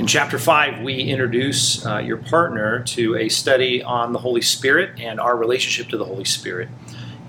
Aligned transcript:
In 0.00 0.06
chapter 0.06 0.38
5, 0.38 0.80
we 0.80 1.02
introduce 1.02 1.84
uh, 1.84 1.98
your 1.98 2.16
partner 2.16 2.82
to 2.84 3.16
a 3.16 3.28
study 3.28 3.82
on 3.82 4.14
the 4.14 4.18
Holy 4.18 4.40
Spirit 4.40 4.98
and 4.98 5.20
our 5.20 5.36
relationship 5.36 5.90
to 5.90 5.98
the 5.98 6.06
Holy 6.06 6.24
Spirit. 6.24 6.70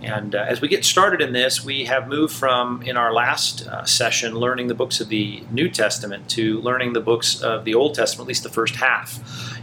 And 0.02 0.34
uh, 0.34 0.46
as 0.48 0.62
we 0.62 0.70
get 0.70 0.86
started 0.86 1.20
in 1.20 1.34
this, 1.34 1.66
we 1.66 1.84
have 1.84 2.08
moved 2.08 2.34
from, 2.34 2.82
in 2.84 2.96
our 2.96 3.12
last 3.12 3.68
uh, 3.68 3.84
session, 3.84 4.36
learning 4.36 4.68
the 4.68 4.74
books 4.74 5.02
of 5.02 5.10
the 5.10 5.44
New 5.52 5.68
Testament 5.68 6.30
to 6.30 6.62
learning 6.62 6.94
the 6.94 7.02
books 7.02 7.42
of 7.42 7.66
the 7.66 7.76
Old 7.76 7.94
Testament, 7.94 8.28
at 8.28 8.30
least 8.30 8.44
the 8.44 8.50
first 8.50 8.78
half. 8.78 9.20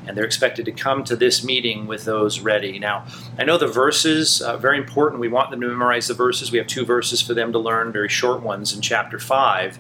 And 0.07 0.15
they're 0.15 0.27
expected 0.27 0.67
to 0.67 0.73
come 0.73 1.03
to 1.05 1.17
this 1.17 1.43
meeting 1.43 1.87
with 1.87 2.05
those 2.05 2.41
ready. 2.41 2.79
Now, 2.79 3.07
I 3.39 3.45
know 3.45 3.57
the 3.57 3.69
verses, 3.69 4.43
uh, 4.43 4.59
very 4.59 4.77
important. 4.77 5.19
We 5.19 5.29
want 5.29 5.51
them 5.51 5.63
to 5.63 5.69
memorize 5.69 6.09
the 6.09 6.15
verses. 6.15 6.53
We 6.53 6.59
have 6.59 6.67
two 6.67 6.85
verses 6.85 7.23
for 7.23 7.33
them 7.33 7.53
to 7.53 7.59
learn, 7.59 7.91
very 7.91 8.11
short 8.11 8.43
ones 8.43 8.75
in 8.75 8.83
chapter 8.83 9.19
5. 9.19 9.79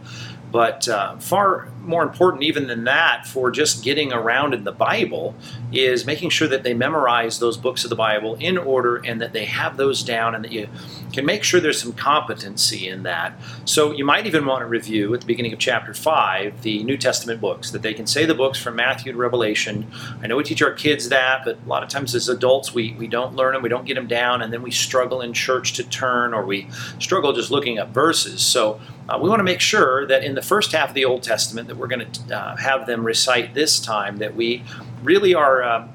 But 0.50 0.88
uh, 0.88 1.18
far 1.18 1.68
more 1.88 2.02
important, 2.02 2.42
even 2.44 2.66
than 2.66 2.84
that, 2.84 3.26
for 3.26 3.50
just 3.50 3.82
getting 3.82 4.12
around 4.12 4.54
in 4.54 4.64
the 4.64 4.72
Bible, 4.72 5.34
is 5.72 6.06
making 6.06 6.30
sure 6.30 6.46
that 6.48 6.62
they 6.62 6.74
memorize 6.74 7.38
those 7.38 7.56
books 7.56 7.84
of 7.84 7.90
the 7.90 7.96
Bible 7.96 8.36
in 8.36 8.58
order 8.58 8.96
and 8.96 9.20
that 9.20 9.32
they 9.32 9.46
have 9.46 9.76
those 9.76 10.02
down 10.02 10.34
and 10.34 10.44
that 10.44 10.52
you 10.52 10.68
can 11.12 11.24
make 11.24 11.42
sure 11.42 11.60
there's 11.60 11.80
some 11.80 11.92
competency 11.92 12.88
in 12.88 13.02
that. 13.02 13.32
So 13.64 13.92
you 13.92 14.04
might 14.04 14.26
even 14.26 14.44
want 14.46 14.60
to 14.60 14.66
review 14.66 15.14
at 15.14 15.20
the 15.20 15.26
beginning 15.26 15.52
of 15.52 15.58
chapter 15.58 15.94
5 15.94 16.62
the 16.62 16.84
New 16.84 16.96
Testament 16.96 17.40
books, 17.40 17.70
that 17.70 17.82
they 17.82 17.94
can 17.94 18.06
say 18.06 18.26
the 18.26 18.34
books 18.34 18.58
from 18.58 18.76
Matthew 18.76 19.12
to 19.12 19.18
Revelation. 19.18 19.90
I 20.22 20.26
know 20.26 20.36
we 20.36 20.44
teach 20.44 20.62
our 20.62 20.72
kids 20.72 21.08
that, 21.08 21.44
but 21.44 21.58
a 21.64 21.68
lot 21.68 21.82
of 21.82 21.88
times 21.88 22.14
as 22.14 22.28
adults 22.28 22.74
we, 22.74 22.92
we 22.98 23.06
don't 23.06 23.34
learn 23.34 23.54
them, 23.54 23.62
we 23.62 23.68
don't 23.68 23.86
get 23.86 23.94
them 23.94 24.06
down, 24.06 24.42
and 24.42 24.52
then 24.52 24.62
we 24.62 24.70
struggle 24.70 25.22
in 25.22 25.32
church 25.32 25.72
to 25.74 25.84
turn 25.84 26.34
or 26.34 26.44
we 26.44 26.68
struggle 26.98 27.32
just 27.32 27.50
looking 27.50 27.78
up 27.78 27.88
verses. 27.88 28.42
So 28.42 28.80
uh, 29.08 29.18
we 29.20 29.28
want 29.28 29.40
to 29.40 29.44
make 29.44 29.60
sure 29.60 30.06
that 30.06 30.22
in 30.22 30.34
the 30.34 30.42
first 30.42 30.72
half 30.72 30.90
of 30.90 30.94
the 30.94 31.06
Old 31.06 31.22
Testament 31.22 31.66
that 31.68 31.77
we're 31.78 31.86
going 31.86 32.10
to 32.10 32.36
uh, 32.36 32.56
have 32.56 32.86
them 32.86 33.04
recite 33.04 33.54
this 33.54 33.78
time, 33.80 34.18
that 34.18 34.34
we 34.34 34.64
really 35.02 35.34
are 35.34 35.62
uh, 35.62 35.88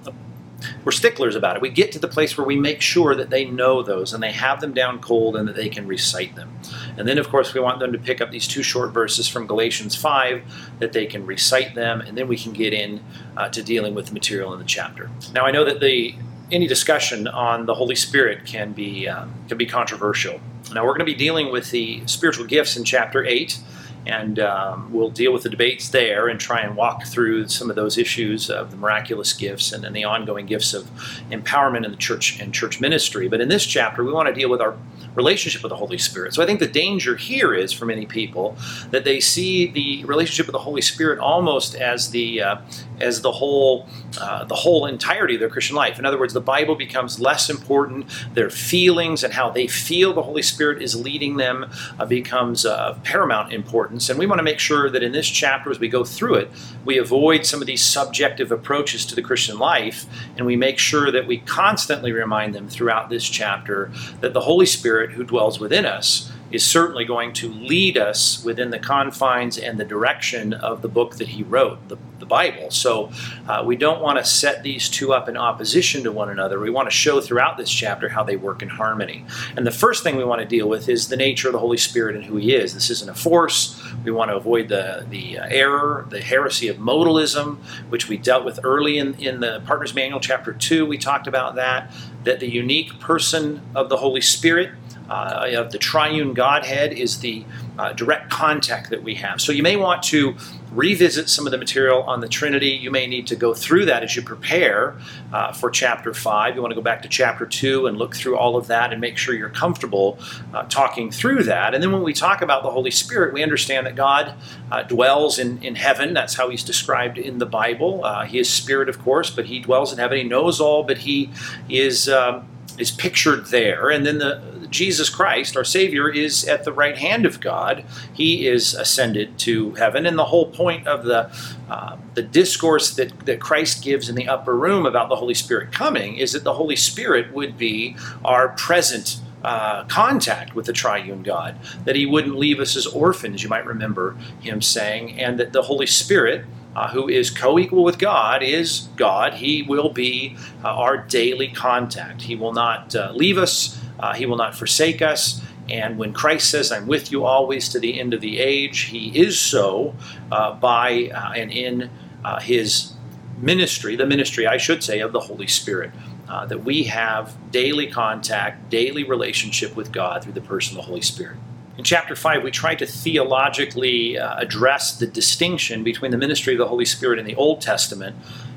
we're 0.84 0.92
sticklers 0.92 1.36
about 1.36 1.56
it. 1.56 1.62
We 1.62 1.70
get 1.70 1.92
to 1.94 2.00
the 2.00 2.08
place 2.08 2.38
where 2.38 2.46
we 2.46 2.56
make 2.56 2.82
sure 2.82 3.16
that 3.16 3.30
they 3.30 3.46
know 3.46 3.84
those 3.84 4.14
and 4.14 4.22
they 4.22 4.32
have 4.32 4.62
them 4.62 4.74
down 4.74 5.00
cold 5.00 5.36
and 5.36 5.48
that 5.48 5.56
they 5.56 5.70
can 5.70 5.88
recite 5.88 6.36
them. 6.36 6.58
And 6.98 7.08
then, 7.08 7.18
of 7.18 7.30
course, 7.30 7.54
we 7.54 7.60
want 7.60 7.80
them 7.80 7.92
to 7.92 8.00
pick 8.00 8.22
up 8.22 8.32
these 8.32 8.48
two 8.48 8.64
short 8.64 8.94
verses 8.94 9.28
from 9.28 9.48
Galatians 9.48 9.96
5 9.96 10.44
that 10.80 10.94
they 10.94 11.06
can 11.06 11.26
recite 11.26 11.76
them, 11.76 12.02
and 12.02 12.18
then 12.18 12.28
we 12.28 12.38
can 12.38 12.54
get 12.54 12.74
in 12.74 13.02
uh, 13.36 13.50
to 13.50 13.64
dealing 13.64 13.96
with 13.96 14.08
the 14.08 14.14
material 14.14 14.54
in 14.54 14.60
the 14.60 14.66
chapter. 14.66 15.10
Now, 15.34 15.46
I 15.46 15.52
know 15.52 15.66
that 15.66 15.80
the 15.80 16.16
any 16.52 16.68
discussion 16.68 17.28
on 17.28 17.66
the 17.66 17.74
Holy 17.74 17.96
Spirit 17.96 18.46
can 18.46 18.74
be 18.74 19.08
um, 19.08 19.34
can 19.48 19.58
be 19.58 19.66
controversial. 19.66 20.40
Now, 20.74 20.86
we're 20.86 20.92
going 20.92 21.00
to 21.00 21.06
be 21.06 21.16
dealing 21.16 21.52
with 21.52 21.72
the 21.72 22.06
spiritual 22.06 22.46
gifts 22.46 22.78
in 22.78 22.84
chapter 22.84 23.26
8 23.26 23.60
and 24.06 24.40
um, 24.40 24.92
we'll 24.92 25.10
deal 25.10 25.32
with 25.32 25.44
the 25.44 25.50
debates 25.50 25.90
there 25.90 26.28
and 26.28 26.40
try 26.40 26.62
and 26.62 26.76
walk 26.76 27.06
through 27.06 27.48
some 27.48 27.70
of 27.70 27.76
those 27.76 27.98
issues 27.98 28.50
of 28.50 28.72
the 28.72 28.78
miraculous 28.78 29.34
gifts 29.34 29.72
and 29.72 29.84
then 29.84 29.94
the 29.94 30.04
ongoing 30.04 30.46
gifts 30.46 30.74
of 30.74 30.90
empowerment 31.32 31.86
in 31.86 31.92
the 31.92 31.98
church 31.98 32.40
and 32.40 32.54
church 32.54 32.82
ministry. 32.82 33.28
But 33.28 33.42
in 33.42 33.50
this 33.50 33.66
chapter, 33.66 34.04
we 34.04 34.12
want 34.12 34.28
to 34.28 34.34
deal 34.34 34.50
with 34.50 34.62
our 34.62 34.76
relationship 35.16 35.64
with 35.64 35.70
the 35.70 35.76
Holy 35.76 35.98
Spirit. 35.98 36.34
So 36.34 36.42
I 36.42 36.46
think 36.46 36.60
the 36.60 36.68
danger 36.68 37.16
here 37.16 37.54
is 37.54 37.72
for 37.72 37.86
many 37.86 38.06
people 38.06 38.56
that 38.92 39.04
they 39.04 39.20
see 39.20 39.68
the 39.68 40.06
relationship 40.06 40.48
with 40.48 40.54
the 40.54 40.60
Holy 40.60 40.82
Spirit 40.82 41.20
almost 41.20 41.76
as 41.76 42.12
the 42.12 42.42
uh, 42.42 42.58
as 43.00 43.22
the 43.22 43.32
whole 43.32 43.88
uh, 44.20 44.44
the 44.46 44.56
whole 44.56 44.86
entirety 44.86 45.36
of 45.36 45.40
their 45.40 45.50
Christian 45.50 45.76
life. 45.76 46.00
In 46.00 46.06
other 46.06 46.20
words, 46.20 46.34
the 46.34 46.42
Bible 46.42 46.76
becomes 46.76 47.20
less 47.20 47.50
important. 47.50 48.06
Their 48.34 48.50
feelings 48.50 49.24
and 49.24 49.34
how 49.34 49.50
they 49.50 49.68
feel 49.68 50.14
the 50.14 50.24
Holy 50.24 50.42
Spirit 50.42 50.82
is 50.82 50.96
leading 50.96 51.38
them 51.38 51.70
uh, 52.00 52.06
becomes 52.06 52.66
of 52.66 53.04
paramount 53.04 53.54
importance. 53.54 54.10
And 54.10 54.20
we 54.20 54.26
want 54.26 54.40
to 54.40 54.44
make 54.44 54.60
sure 54.60 54.90
that 54.90 55.04
in 55.04 55.12
this 55.12 55.28
chapter, 55.28 55.72
as 55.72 55.80
we 55.80 55.88
go 55.88 56.04
through 56.04 56.36
it, 56.36 56.52
we 56.86 56.98
avoid 56.98 57.46
some 57.46 57.62
of 57.62 57.68
these 57.68 57.84
subjective 57.84 58.52
approaches 58.52 59.06
to 59.06 59.16
the 59.16 59.22
Christian 59.22 59.58
life, 59.58 60.06
and 60.38 60.46
we 60.46 60.56
make 60.56 60.80
sure 60.80 61.12
that 61.12 61.28
we 61.28 61.38
constantly 61.40 62.12
remind 62.12 62.54
them 62.54 62.68
throughout 62.68 63.10
this 63.10 63.28
chapter 63.28 63.92
that 64.22 64.34
the 64.34 64.42
Holy 64.42 64.66
Spirit, 64.66 65.03
who 65.12 65.24
dwells 65.24 65.60
within 65.60 65.86
us, 65.86 66.32
is 66.54 66.64
certainly 66.64 67.04
going 67.04 67.34
to 67.34 67.50
lead 67.50 67.98
us 67.98 68.44
within 68.46 68.70
the 68.70 68.78
confines 68.78 69.58
and 69.58 69.80
the 69.80 69.84
direction 69.84 70.54
of 70.54 70.84
the 70.84 70.88
book 70.88 71.16
that 71.16 71.30
he 71.30 71.42
wrote, 71.42 71.90
the, 71.90 71.98
the 72.20 72.28
Bible. 72.28 72.70
So 72.70 73.12
uh, 73.48 73.64
we 73.66 73.76
don't 73.76 74.02
want 74.02 74.20
to 74.20 74.24
set 74.24 74.62
these 74.62 74.88
two 74.88 75.14
up 75.14 75.28
in 75.28 75.36
opposition 75.36 76.04
to 76.04 76.12
one 76.12 76.30
another. 76.30 76.60
We 76.60 76.70
want 76.70 76.88
to 76.88 76.96
show 76.96 77.20
throughout 77.22 77.58
this 77.58 77.72
chapter 77.72 78.08
how 78.08 78.24
they 78.24 78.36
work 78.36 78.62
in 78.62 78.70
harmony. 78.70 79.26
And 79.58 79.66
the 79.66 79.72
first 79.72 80.04
thing 80.04 80.16
we 80.16 80.24
want 80.24 80.42
to 80.42 80.48
deal 80.48 80.70
with 80.70 80.88
is 80.88 81.08
the 81.08 81.18
nature 81.18 81.48
of 81.48 81.54
the 81.54 81.60
Holy 81.60 81.78
Spirit 81.78 82.16
and 82.16 82.24
who 82.24 82.36
he 82.38 82.54
is. 82.54 82.76
This 82.76 82.92
isn't 82.92 83.10
a 83.10 83.16
force. 83.16 83.82
We 84.06 84.12
want 84.12 84.30
to 84.30 84.38
avoid 84.38 84.70
the, 84.70 85.08
the 85.10 85.40
uh, 85.40 85.48
error, 85.50 86.06
the 86.10 86.22
heresy 86.22 86.68
of 86.68 86.78
modalism, 86.78 87.58
which 87.90 88.08
we 88.08 88.18
dealt 88.18 88.46
with 88.46 88.60
early 88.64 89.00
in, 89.00 89.16
in 89.16 89.40
the 89.40 89.64
Partners 89.66 89.96
Manual, 89.96 90.20
chapter 90.20 90.54
2. 90.54 90.86
We 90.86 91.00
talked 91.00 91.26
about 91.26 91.56
that, 91.56 91.92
that 92.26 92.40
the 92.40 92.50
unique 92.50 93.00
person 93.00 93.62
of 93.74 93.90
the 93.90 93.98
Holy 93.98 94.22
Spirit 94.22 94.70
uh, 95.14 95.60
of 95.60 95.72
the 95.72 95.78
triune 95.78 96.34
Godhead 96.34 96.92
is 96.92 97.20
the 97.20 97.46
uh, 97.78 97.94
direct 97.94 98.32
contact 98.32 98.90
that 98.90 99.04
we 99.04 99.14
have. 99.16 99.40
So 99.40 99.52
you 99.52 99.62
may 99.62 99.76
want 99.76 100.02
to 100.04 100.36
revisit 100.72 101.30
some 101.30 101.46
of 101.46 101.52
the 101.52 101.58
material 101.58 102.02
on 102.04 102.20
the 102.20 102.28
Trinity. 102.28 102.70
You 102.70 102.90
may 102.90 103.06
need 103.06 103.28
to 103.28 103.36
go 103.36 103.54
through 103.54 103.86
that 103.86 104.02
as 104.02 104.16
you 104.16 104.24
prepare 104.24 104.96
uh, 105.32 105.54
for 105.54 105.70
chapter 105.70 106.16
5. 106.16 106.56
You 106.56 106.62
want 106.62 106.72
to 106.72 106.76
go 106.76 106.82
back 106.82 107.04
to 107.04 107.08
chapter 107.08 107.46
2 107.46 107.86
and 107.86 107.98
look 107.98 108.16
through 108.16 108.38
all 108.38 108.56
of 108.56 108.66
that 108.68 108.92
and 108.92 109.00
make 109.00 109.18
sure 109.18 109.36
you're 109.36 109.50
comfortable 109.50 110.18
uh, 110.52 110.64
talking 110.64 111.12
through 111.12 111.44
that. 111.44 111.76
And 111.76 111.84
then 111.84 111.92
when 111.92 112.02
we 112.02 112.14
talk 112.14 112.42
about 112.42 112.64
the 112.64 112.72
Holy 112.72 112.92
Spirit, 112.92 113.36
we 113.36 113.44
understand 113.44 113.86
that 113.86 113.96
God 113.96 114.34
uh, 114.72 114.82
dwells 114.82 115.38
in, 115.38 115.62
in 115.62 115.76
heaven. 115.76 116.16
That's 116.16 116.34
how 116.34 116.50
he's 116.50 116.64
described 116.64 117.20
in 117.20 117.38
the 117.38 117.46
Bible. 117.46 118.04
Uh, 118.04 118.26
he 118.26 118.40
is 118.40 118.50
spirit, 118.50 118.90
of 118.90 119.00
course, 119.00 119.30
but 119.30 119.46
he 119.46 119.60
dwells 119.60 119.94
in 119.94 120.00
heaven. 120.00 120.18
He 120.18 120.24
knows 120.24 120.60
all, 120.60 120.84
but 120.84 120.98
he 120.98 121.30
is. 121.70 122.10
Um, 122.10 122.48
is 122.80 122.90
pictured 122.90 123.46
there, 123.48 123.92
and 123.92 124.04
then 124.04 124.18
the 124.18 124.42
Jesus 124.74 125.10
Christ, 125.10 125.56
our 125.56 125.64
Savior, 125.64 126.10
is 126.10 126.46
at 126.46 126.66
the 126.66 126.74
right 126.74 126.98
hand 126.98 127.26
of 127.26 127.40
God. 127.40 127.86
He 128.14 128.48
is 128.48 128.74
ascended 128.74 129.40
to 129.40 129.72
heaven, 129.76 130.06
and 130.06 130.18
the 130.18 130.26
whole 130.26 130.52
point 130.52 130.88
of 130.88 131.06
the 131.06 131.32
uh, 131.70 131.98
the 132.14 132.22
discourse 132.22 132.96
that, 132.96 133.26
that 133.26 133.40
Christ 133.40 133.84
gives 133.84 134.10
in 134.10 134.16
the 134.16 134.28
upper 134.28 134.56
room 134.56 134.86
about 134.86 135.10
the 135.10 135.16
Holy 135.16 135.34
Spirit 135.34 135.72
coming 135.72 136.18
is 136.18 136.34
that 136.34 136.44
the 136.44 136.54
Holy 136.54 136.76
Spirit 136.76 137.34
would 137.34 137.58
be 137.58 137.96
our 138.24 138.50
present 138.50 139.20
uh, 139.44 139.84
contact 139.86 140.56
with 140.56 140.66
the 140.66 140.74
triune 140.74 141.24
God, 141.24 141.58
that 141.86 141.96
He 141.96 142.06
wouldn't 142.06 142.38
leave 142.38 142.60
us 142.60 142.76
as 142.76 142.86
orphans, 142.88 143.44
you 143.44 143.50
might 143.50 143.66
remember 143.66 144.16
Him 144.42 144.62
saying, 144.62 145.20
and 145.20 145.40
that 145.40 145.54
the 145.54 145.64
Holy 145.64 145.88
Spirit. 145.88 146.46
Uh, 146.76 146.88
who 146.88 147.08
is 147.08 147.30
co 147.30 147.60
equal 147.60 147.84
with 147.84 148.00
God, 148.00 148.42
is 148.42 148.88
God. 148.96 149.36
He 149.36 149.62
will 149.62 149.90
be 149.90 150.36
uh, 150.64 150.70
our 150.70 150.98
daily 150.98 151.50
contact. 151.50 152.24
He 152.24 152.36
will 152.36 152.52
not 152.52 152.96
uh, 152.96 153.12
leave 153.14 153.38
us, 153.38 153.80
uh, 154.04 154.14
he 154.14 154.26
will 154.26 154.36
not 154.36 154.54
forsake 154.54 155.02
us. 155.02 155.42
And 155.70 155.98
when 155.98 156.12
Christ 156.12 156.50
says, 156.50 156.74
I'm 156.74 156.88
with 156.88 157.10
you 157.10 157.24
always 157.24 157.70
to 157.70 157.80
the 157.80 157.98
end 157.98 158.14
of 158.14 158.20
the 158.20 158.40
age, 158.40 158.82
he 158.82 159.18
is 159.18 159.40
so 159.40 159.96
uh, 160.30 160.56
by 160.56 161.10
uh, 161.16 161.32
and 161.32 161.50
in 161.50 161.90
uh, 162.26 162.42
his 162.42 162.92
ministry, 163.38 163.96
the 163.96 164.06
ministry, 164.06 164.46
I 164.46 164.58
should 164.58 164.84
say, 164.84 165.00
of 165.00 165.14
the 165.14 165.22
Holy 165.22 165.48
Spirit. 165.48 165.92
Uh, 166.28 166.46
that 166.46 166.64
we 166.64 166.84
have 166.84 167.36
daily 167.52 167.86
contact, 167.86 168.70
daily 168.70 169.04
relationship 169.04 169.76
with 169.76 169.92
God 169.92 170.24
through 170.24 170.34
the 170.34 170.42
person 170.42 170.78
of 170.78 170.84
the 170.84 170.88
Holy 170.88 171.02
Spirit. 171.02 171.38
In 171.78 171.84
chapter 171.84 172.16
5, 172.16 172.44
we 172.44 172.50
try 172.50 172.76
to 172.76 172.86
theologically 172.86 174.18
uh, 174.18 174.38
address 174.38 174.98
the 174.98 175.06
distinction 175.06 175.84
between 175.84 176.12
the 176.12 176.18
ministry 176.18 176.54
of 176.54 176.60
the 176.60 176.68
Holy 176.68 176.86
Spirit 176.86 177.20
in 177.20 177.26
the 177.26 177.36
Old 177.36 177.62
Testament 177.62 178.16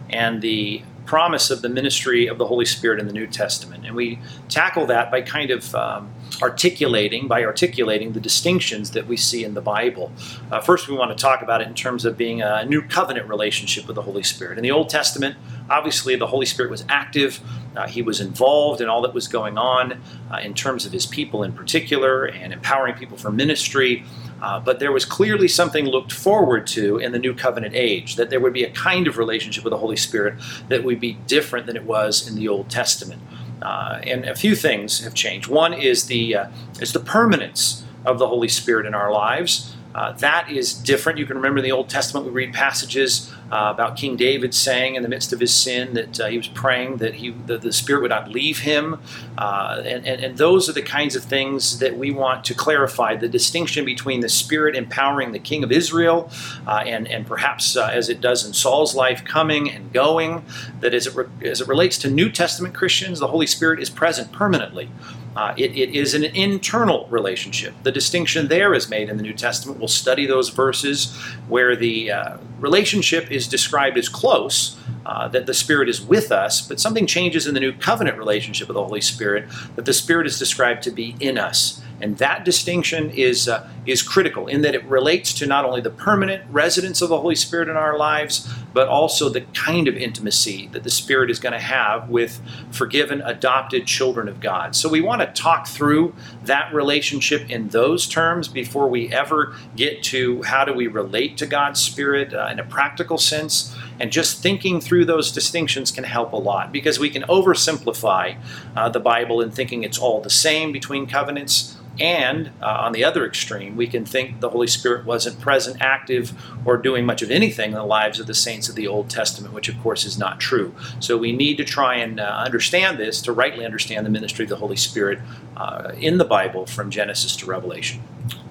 and 0.08 0.42
the 0.42 0.82
promise 1.06 1.50
of 1.50 1.62
the 1.62 1.68
ministry 1.68 2.26
of 2.26 2.38
the 2.38 2.46
Holy 2.46 2.64
Spirit 2.64 3.00
in 3.00 3.06
the 3.06 3.12
New 3.12 3.26
Testament. 3.26 3.86
And 3.86 3.94
we 3.94 4.18
tackle 4.48 4.86
that 4.86 5.10
by 5.10 5.22
kind 5.22 5.50
of 5.50 5.74
um, 5.74 6.12
articulating, 6.42 7.28
by 7.28 7.44
articulating 7.44 8.12
the 8.12 8.20
distinctions 8.20 8.90
that 8.90 9.06
we 9.06 9.16
see 9.16 9.44
in 9.44 9.54
the 9.54 9.60
Bible. 9.60 10.12
Uh, 10.50 10.60
first, 10.60 10.88
we 10.88 10.96
want 10.96 11.16
to 11.16 11.20
talk 11.20 11.42
about 11.42 11.60
it 11.60 11.68
in 11.68 11.74
terms 11.74 12.04
of 12.04 12.16
being 12.16 12.42
a 12.42 12.64
new 12.64 12.82
covenant 12.82 13.28
relationship 13.28 13.86
with 13.86 13.96
the 13.96 14.02
Holy 14.02 14.22
Spirit. 14.22 14.58
In 14.58 14.62
the 14.62 14.72
Old 14.72 14.88
Testament, 14.88 15.36
obviously, 15.70 16.16
the 16.16 16.26
Holy 16.26 16.46
Spirit 16.46 16.70
was 16.70 16.84
active, 16.88 17.40
uh, 17.76 17.86
he 17.86 18.02
was 18.02 18.20
involved 18.20 18.80
in 18.80 18.88
all 18.88 19.02
that 19.02 19.12
was 19.12 19.28
going 19.28 19.58
on 19.58 20.00
uh, 20.30 20.38
in 20.38 20.54
terms 20.54 20.86
of 20.86 20.92
his 20.92 21.06
people 21.06 21.42
in 21.42 21.52
particular 21.52 22.24
and 22.24 22.52
empowering 22.52 22.94
people 22.94 23.16
for 23.16 23.30
ministry. 23.30 24.04
Uh, 24.40 24.60
but 24.60 24.78
there 24.78 24.92
was 24.92 25.04
clearly 25.04 25.48
something 25.48 25.86
looked 25.86 26.12
forward 26.12 26.66
to 26.66 26.98
in 26.98 27.12
the 27.12 27.18
new 27.18 27.34
covenant 27.34 27.74
age, 27.74 28.16
that 28.16 28.30
there 28.30 28.40
would 28.40 28.52
be 28.52 28.64
a 28.64 28.70
kind 28.70 29.06
of 29.06 29.16
relationship 29.18 29.64
with 29.64 29.70
the 29.70 29.78
Holy 29.78 29.96
Spirit 29.96 30.34
that 30.68 30.84
would 30.84 31.00
be 31.00 31.14
different 31.26 31.66
than 31.66 31.76
it 31.76 31.84
was 31.84 32.28
in 32.28 32.36
the 32.36 32.46
Old 32.48 32.68
Testament. 32.68 33.20
Uh, 33.62 34.00
and 34.04 34.26
a 34.26 34.34
few 34.34 34.54
things 34.54 35.02
have 35.02 35.14
changed. 35.14 35.48
One 35.48 35.72
is 35.72 36.06
the, 36.06 36.36
uh, 36.36 36.48
is 36.80 36.92
the 36.92 37.00
permanence 37.00 37.84
of 38.04 38.18
the 38.18 38.28
Holy 38.28 38.48
Spirit 38.48 38.86
in 38.86 38.94
our 38.94 39.10
lives. 39.10 39.74
Uh, 39.94 40.12
that 40.12 40.50
is 40.50 40.74
different. 40.74 41.18
You 41.18 41.24
can 41.24 41.36
remember 41.36 41.58
in 41.58 41.64
the 41.64 41.72
Old 41.72 41.88
Testament, 41.88 42.26
we 42.26 42.32
read 42.32 42.52
passages 42.52 43.32
uh, 43.50 43.70
about 43.72 43.96
King 43.96 44.16
David 44.16 44.54
saying 44.54 44.96
in 44.96 45.02
the 45.02 45.08
midst 45.08 45.32
of 45.32 45.40
his 45.40 45.54
sin 45.54 45.94
that 45.94 46.20
uh, 46.20 46.26
he 46.26 46.36
was 46.36 46.48
praying 46.48 46.96
that 46.98 47.14
he 47.14 47.30
that 47.46 47.62
the 47.62 47.72
Spirit 47.72 48.02
would 48.02 48.10
not 48.10 48.28
leave 48.28 48.60
him. 48.60 48.98
Uh, 49.38 49.82
and, 49.84 50.06
and, 50.06 50.24
and 50.24 50.38
those 50.38 50.68
are 50.68 50.72
the 50.72 50.82
kinds 50.82 51.14
of 51.14 51.24
things 51.24 51.78
that 51.78 51.96
we 51.96 52.10
want 52.10 52.44
to 52.44 52.54
clarify 52.54 53.14
the 53.14 53.28
distinction 53.28 53.84
between 53.84 54.20
the 54.20 54.28
Spirit 54.28 54.74
empowering 54.74 55.32
the 55.32 55.38
King 55.38 55.62
of 55.62 55.70
Israel 55.70 56.30
uh, 56.66 56.82
and, 56.86 57.06
and 57.08 57.26
perhaps 57.26 57.76
uh, 57.76 57.86
as 57.92 58.08
it 58.08 58.20
does 58.20 58.44
in 58.46 58.52
Saul's 58.52 58.94
life, 58.94 59.24
coming 59.24 59.70
and 59.70 59.92
going, 59.92 60.44
that 60.80 60.94
as 60.94 61.06
it, 61.06 61.14
re- 61.14 61.48
as 61.48 61.60
it 61.60 61.68
relates 61.68 61.98
to 61.98 62.10
New 62.10 62.30
Testament 62.30 62.74
Christians, 62.74 63.20
the 63.20 63.28
Holy 63.28 63.46
Spirit 63.46 63.80
is 63.80 63.90
present 63.90 64.32
permanently. 64.32 64.88
Uh, 65.36 65.54
it, 65.56 65.76
it 65.76 65.94
is 65.94 66.14
an 66.14 66.24
internal 66.24 67.06
relationship. 67.08 67.74
The 67.82 67.92
distinction 67.92 68.48
there 68.48 68.72
is 68.72 68.88
made 68.88 69.10
in 69.10 69.18
the 69.18 69.22
New 69.22 69.34
Testament. 69.34 69.78
We'll 69.78 69.88
study 69.88 70.26
those 70.26 70.48
verses 70.48 71.14
where 71.46 71.76
the 71.76 72.10
uh, 72.10 72.38
relationship 72.58 73.30
is 73.30 73.46
described 73.46 73.98
as 73.98 74.08
close, 74.08 74.78
uh, 75.04 75.28
that 75.28 75.46
the 75.46 75.54
Spirit 75.54 75.88
is 75.88 76.00
with 76.00 76.32
us, 76.32 76.66
but 76.66 76.80
something 76.80 77.06
changes 77.06 77.46
in 77.46 77.54
the 77.54 77.60
new 77.60 77.72
covenant 77.72 78.16
relationship 78.18 78.66
with 78.66 78.76
the 78.76 78.84
Holy 78.84 79.00
Spirit, 79.02 79.46
that 79.76 79.84
the 79.84 79.92
Spirit 79.92 80.26
is 80.26 80.38
described 80.38 80.82
to 80.84 80.90
be 80.90 81.14
in 81.20 81.38
us. 81.38 81.82
And 82.00 82.18
that 82.18 82.44
distinction 82.44 83.10
is, 83.10 83.48
uh, 83.48 83.68
is 83.86 84.02
critical 84.02 84.46
in 84.46 84.62
that 84.62 84.74
it 84.74 84.84
relates 84.84 85.32
to 85.34 85.46
not 85.46 85.64
only 85.64 85.80
the 85.80 85.90
permanent 85.90 86.44
residence 86.50 87.00
of 87.00 87.08
the 87.08 87.18
Holy 87.18 87.34
Spirit 87.34 87.68
in 87.68 87.76
our 87.76 87.96
lives, 87.96 88.48
but 88.72 88.88
also 88.88 89.30
the 89.30 89.40
kind 89.54 89.88
of 89.88 89.96
intimacy 89.96 90.68
that 90.72 90.82
the 90.82 90.90
Spirit 90.90 91.30
is 91.30 91.38
going 91.38 91.54
to 91.54 91.58
have 91.58 92.10
with 92.10 92.40
forgiven, 92.70 93.22
adopted 93.22 93.86
children 93.86 94.28
of 94.28 94.40
God. 94.40 94.76
So 94.76 94.88
we 94.88 95.00
want 95.00 95.22
to 95.22 95.28
talk 95.40 95.66
through 95.66 96.14
that 96.44 96.74
relationship 96.74 97.48
in 97.48 97.68
those 97.68 98.06
terms 98.06 98.48
before 98.48 98.88
we 98.88 99.12
ever 99.12 99.56
get 99.76 100.02
to 100.04 100.42
how 100.42 100.64
do 100.64 100.74
we 100.74 100.88
relate 100.88 101.38
to 101.38 101.46
God's 101.46 101.80
Spirit 101.80 102.34
uh, 102.34 102.48
in 102.52 102.60
a 102.60 102.64
practical 102.64 103.16
sense. 103.16 103.74
And 103.98 104.12
just 104.12 104.42
thinking 104.42 104.80
through 104.80 105.06
those 105.06 105.32
distinctions 105.32 105.90
can 105.90 106.04
help 106.04 106.32
a 106.32 106.36
lot 106.36 106.70
because 106.70 106.98
we 106.98 107.08
can 107.08 107.22
oversimplify 107.22 108.36
uh, 108.76 108.90
the 108.90 109.00
Bible 109.00 109.40
in 109.40 109.50
thinking 109.50 109.84
it's 109.84 109.98
all 109.98 110.20
the 110.20 110.28
same 110.28 110.70
between 110.70 111.06
covenants. 111.06 111.76
And 111.98 112.50
uh, 112.60 112.66
on 112.66 112.92
the 112.92 113.04
other 113.04 113.24
extreme, 113.24 113.76
we 113.76 113.86
can 113.86 114.04
think 114.04 114.40
the 114.40 114.50
Holy 114.50 114.66
Spirit 114.66 115.06
wasn't 115.06 115.40
present, 115.40 115.78
active, 115.80 116.32
or 116.64 116.76
doing 116.76 117.06
much 117.06 117.22
of 117.22 117.30
anything 117.30 117.70
in 117.70 117.76
the 117.76 117.84
lives 117.84 118.20
of 118.20 118.26
the 118.26 118.34
saints 118.34 118.68
of 118.68 118.74
the 118.74 118.86
Old 118.86 119.08
Testament, 119.08 119.54
which 119.54 119.68
of 119.68 119.80
course 119.80 120.04
is 120.04 120.18
not 120.18 120.38
true. 120.38 120.74
So 121.00 121.16
we 121.16 121.32
need 121.32 121.56
to 121.56 121.64
try 121.64 121.96
and 121.96 122.20
uh, 122.20 122.42
understand 122.44 122.98
this 122.98 123.22
to 123.22 123.32
rightly 123.32 123.64
understand 123.64 124.04
the 124.04 124.10
ministry 124.10 124.44
of 124.44 124.50
the 124.50 124.56
Holy 124.56 124.76
Spirit 124.76 125.20
uh, 125.56 125.92
in 125.98 126.18
the 126.18 126.24
Bible 126.24 126.66
from 126.66 126.90
Genesis 126.90 127.34
to 127.36 127.46
Revelation. 127.46 128.02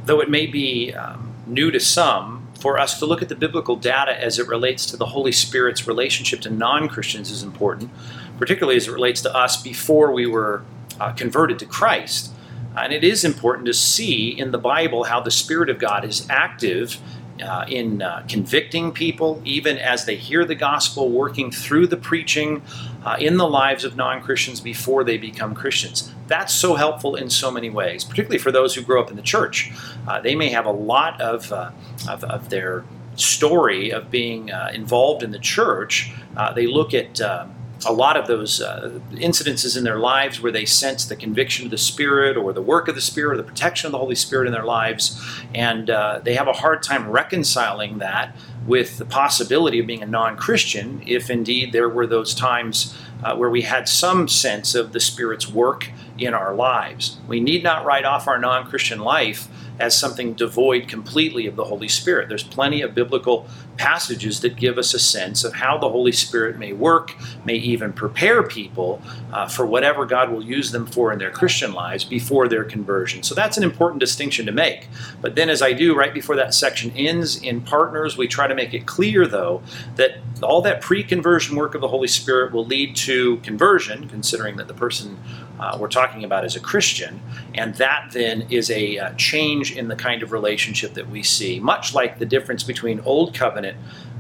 Though 0.06 0.22
it 0.22 0.30
may 0.30 0.48
be 0.48 0.94
um, 0.94 1.34
new 1.46 1.72
to 1.72 1.80
some, 1.80 2.46
for 2.60 2.80
us 2.80 2.98
to 2.98 3.06
look 3.06 3.22
at 3.22 3.30
the 3.30 3.36
biblical 3.36 3.76
data 3.76 4.20
as 4.20 4.40
it 4.40 4.48
relates 4.48 4.88
to 4.88 4.98
the 4.98 5.06
Holy 5.08 5.32
Spirit's 5.32 5.88
relationship 5.88 6.42
to 6.42 6.50
non 6.50 6.88
Christians 6.88 7.30
is 7.30 7.44
important, 7.44 7.92
particularly 8.40 8.78
as 8.78 8.88
it 8.88 8.92
relates 8.92 9.22
to 9.22 9.36
us 9.36 9.62
before 9.62 10.12
we 10.12 10.26
were 10.26 10.64
uh, 11.00 11.12
converted 11.12 11.60
to 11.60 11.66
Christ. 11.66 12.32
And 12.78 12.94
it 12.94 13.04
is 13.04 13.24
important 13.24 13.66
to 13.68 13.74
see 13.74 14.30
in 14.30 14.52
the 14.52 14.58
Bible 14.58 15.06
how 15.06 15.20
the 15.20 15.32
Spirit 15.32 15.70
of 15.70 15.80
God 15.80 16.04
is 16.06 16.28
active 16.30 17.00
uh, 17.44 17.66
in 17.68 18.02
uh, 18.02 18.26
convicting 18.30 18.92
people, 18.92 19.42
even 19.44 19.78
as 19.78 20.06
they 20.06 20.16
hear 20.16 20.46
the 20.46 20.56
gospel, 20.56 21.10
working 21.10 21.52
through 21.52 21.88
the 21.88 21.98
preaching 21.98 22.62
uh, 23.04 23.18
in 23.20 23.38
the 23.38 23.48
lives 23.48 23.84
of 23.84 23.96
non 23.96 24.22
Christians 24.22 24.62
before 24.62 25.04
they 25.04 25.18
become 25.18 25.54
Christians. 25.54 26.12
That's 26.28 26.54
so 26.54 26.76
helpful 26.76 27.16
in 27.16 27.30
so 27.30 27.52
many 27.52 27.70
ways, 27.70 28.04
particularly 28.04 28.40
for 28.40 28.52
those 28.52 28.74
who 28.74 28.82
grow 28.82 29.02
up 29.02 29.10
in 29.10 29.16
the 29.16 29.22
church. 29.22 29.72
Uh, 30.08 30.22
they 30.22 30.36
may 30.36 30.50
have 30.50 30.66
a 30.66 30.72
lot 30.72 31.20
of, 31.20 31.52
uh, 31.52 31.72
of, 32.10 32.24
of, 32.24 32.50
their 32.50 32.86
story 33.16 33.92
of 33.92 34.10
being 34.10 34.52
uh, 34.52 34.72
involved 34.74 35.24
in 35.24 35.32
the 35.32 35.40
church. 35.40 36.12
they 36.56 36.68
look 36.68 36.94
at 36.94 37.20
um, 37.22 37.54
a 37.86 37.94
lot 37.94 38.18
of 38.18 38.28
those 38.28 38.62
uh, 38.62 39.00
incidences 39.12 39.78
in 39.78 39.84
their 39.84 40.00
lives 40.00 40.42
where 40.42 40.52
they 40.52 40.66
sense 40.66 41.06
the 41.06 41.16
conviction 41.16 41.66
of 41.66 41.72
the 41.72 41.78
Spirit 41.78 42.36
or 42.36 42.52
the 42.54 42.62
work 42.62 42.88
of 42.88 42.96
the 42.96 43.02
Spirit 43.02 43.34
or 43.34 43.38
the 43.38 43.44
protection 43.44 43.88
of 43.88 43.92
the 43.92 43.98
Holy 43.98 44.16
Spirit 44.16 44.48
in 44.48 44.54
their 44.54 44.66
lives, 44.66 45.22
and 45.54 45.90
uh, 45.90 46.20
they 46.24 46.36
have 46.36 46.48
a 46.48 46.54
hard 46.54 46.84
time 46.84 47.10
reconciling 47.10 48.00
that 48.00 48.36
with 48.66 48.98
the 48.98 49.06
possibility 49.06 49.80
of 49.80 49.88
being 49.88 50.02
a 50.02 50.08
non 50.08 50.36
Christian 50.36 51.04
if 51.06 51.30
indeed 51.30 51.72
there 51.72 51.90
were 51.90 52.08
those 52.08 52.34
times 52.34 52.98
uh, 53.24 53.36
where 53.36 53.50
we 53.50 53.62
had 53.62 53.88
some 53.88 54.28
sense 54.28 54.76
of 54.76 54.92
the 54.92 55.00
Spirit's 55.00 55.48
work 55.48 55.90
in 56.18 56.34
our 56.34 56.54
lives. 56.54 57.18
We 57.28 57.40
need 57.40 57.64
not 57.64 57.86
write 57.86 58.06
off 58.06 58.28
our 58.28 58.40
non 58.40 58.68
Christian 58.68 59.00
life 59.00 59.48
as 59.80 59.98
something 59.98 60.34
devoid 60.34 60.88
completely 60.88 61.48
of 61.48 61.56
the 61.56 61.66
Holy 61.66 61.88
Spirit. 61.88 62.30
There's 62.30 62.44
plenty 62.44 62.82
of 62.82 62.96
biblical 62.96 63.48
passages 63.78 64.40
that 64.42 64.56
give 64.56 64.78
us 64.78 64.94
a 64.94 65.00
sense 65.00 65.44
of 65.44 65.54
how 65.54 65.78
the 65.78 65.90
Holy 65.90 66.12
Spirit 66.12 66.58
may 66.58 66.74
work, 66.74 67.14
may 67.44 67.56
even 67.56 67.92
prepare 67.92 68.42
people 68.44 69.02
uh, 69.34 69.48
for 69.48 69.66
whatever 69.66 70.06
God 70.06 70.32
will 70.32 70.44
use 70.44 70.72
them 70.72 70.86
for 70.86 71.12
in 71.12 71.20
their 71.20 71.32
Christian 71.32 71.74
lives 71.74 72.04
before 72.04 72.48
their 72.48 72.64
conversion. 72.64 73.24
So 73.24 73.36
that's 73.36 73.58
an 73.58 73.64
important 73.64 74.00
distinction 74.00 74.46
to 74.46 74.52
make. 74.52 74.88
But 75.22 75.36
then, 75.36 75.50
as 75.50 75.62
I 75.62 75.74
do 75.74 75.96
right 75.96 76.14
before 76.14 76.36
that 76.38 76.54
section 76.54 76.92
ends 76.96 77.42
in 77.42 77.62
Partners, 77.62 78.18
we 78.18 78.28
try 78.28 78.48
to 78.48 78.56
make 78.56 78.74
it 78.74 78.86
clear, 78.86 79.28
though, 79.28 79.62
that 79.96 80.20
all 80.42 80.62
that 80.62 80.82
pre 80.82 81.04
conversion 81.04 81.56
work 81.56 81.76
of 81.76 81.82
the 81.82 81.88
Holy 81.88 82.08
Spirit 82.08 82.54
will 82.54 82.66
lead 82.66 82.96
to 82.98 83.38
conversion, 83.38 84.08
considering 84.08 84.58
that 84.58 84.68
the 84.68 84.74
person 84.74 85.18
uh, 85.60 85.78
we're 85.80 85.88
talking 85.88 86.24
about 86.24 86.46
is 86.46 86.56
a 86.56 86.60
Christian. 86.60 87.22
And 87.54 87.76
that 87.76 88.10
then 88.12 88.48
is 88.50 88.70
a 88.70 88.98
uh, 88.98 89.14
change 89.16 89.65
in 89.72 89.88
the 89.88 89.96
kind 89.96 90.24
of 90.24 90.32
relationship 90.32 90.94
that 90.94 91.10
we 91.10 91.24
see, 91.24 91.60
much 91.60 91.94
like 91.94 92.20
the 92.20 92.26
difference 92.26 92.64
between 92.64 93.00
Old 93.02 93.34
Covenant 93.34 93.78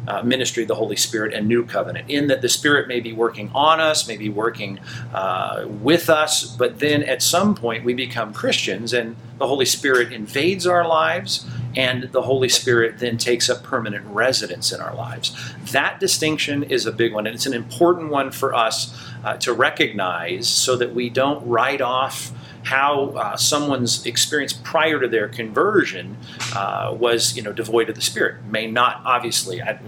uh, 0.07 0.21
ministry 0.21 0.63
of 0.63 0.67
the 0.67 0.75
Holy 0.75 0.95
Spirit 0.95 1.33
and 1.33 1.47
New 1.47 1.65
Covenant, 1.65 2.09
in 2.09 2.27
that 2.27 2.41
the 2.41 2.49
Spirit 2.49 2.87
may 2.87 2.99
be 2.99 3.11
working 3.11 3.49
on 3.55 3.79
us, 3.79 4.07
may 4.07 4.17
be 4.17 4.29
working 4.29 4.79
uh, 5.13 5.65
with 5.67 6.09
us, 6.09 6.55
but 6.55 6.79
then 6.79 7.03
at 7.03 7.21
some 7.21 7.55
point 7.55 7.83
we 7.83 7.93
become 7.93 8.33
Christians 8.33 8.93
and 8.93 9.15
the 9.39 9.47
Holy 9.47 9.65
Spirit 9.65 10.13
invades 10.13 10.67
our 10.67 10.87
lives 10.87 11.45
and 11.75 12.03
the 12.11 12.21
Holy 12.21 12.49
Spirit 12.49 12.99
then 12.99 13.17
takes 13.17 13.49
up 13.49 13.63
permanent 13.63 14.05
residence 14.05 14.71
in 14.71 14.79
our 14.79 14.95
lives. 14.95 15.35
That 15.71 15.99
distinction 15.99 16.63
is 16.63 16.85
a 16.85 16.91
big 16.91 17.13
one, 17.13 17.27
and 17.27 17.35
it's 17.35 17.45
an 17.45 17.53
important 17.53 18.09
one 18.09 18.31
for 18.31 18.53
us 18.53 18.97
uh, 19.23 19.37
to 19.37 19.53
recognize 19.53 20.47
so 20.47 20.75
that 20.77 20.93
we 20.93 21.09
don't 21.09 21.45
write 21.45 21.81
off 21.81 22.31
how 22.65 23.09
uh, 23.11 23.37
someone's 23.37 24.05
experience 24.05 24.53
prior 24.53 24.99
to 24.99 25.07
their 25.07 25.29
conversion 25.29 26.17
uh, 26.55 26.95
was, 26.97 27.35
you 27.37 27.41
know, 27.41 27.53
devoid 27.53 27.89
of 27.89 27.95
the 27.95 28.01
Spirit. 28.01 28.43
May 28.45 28.67
not, 28.67 29.01
obviously, 29.05 29.61
I, 29.61 29.79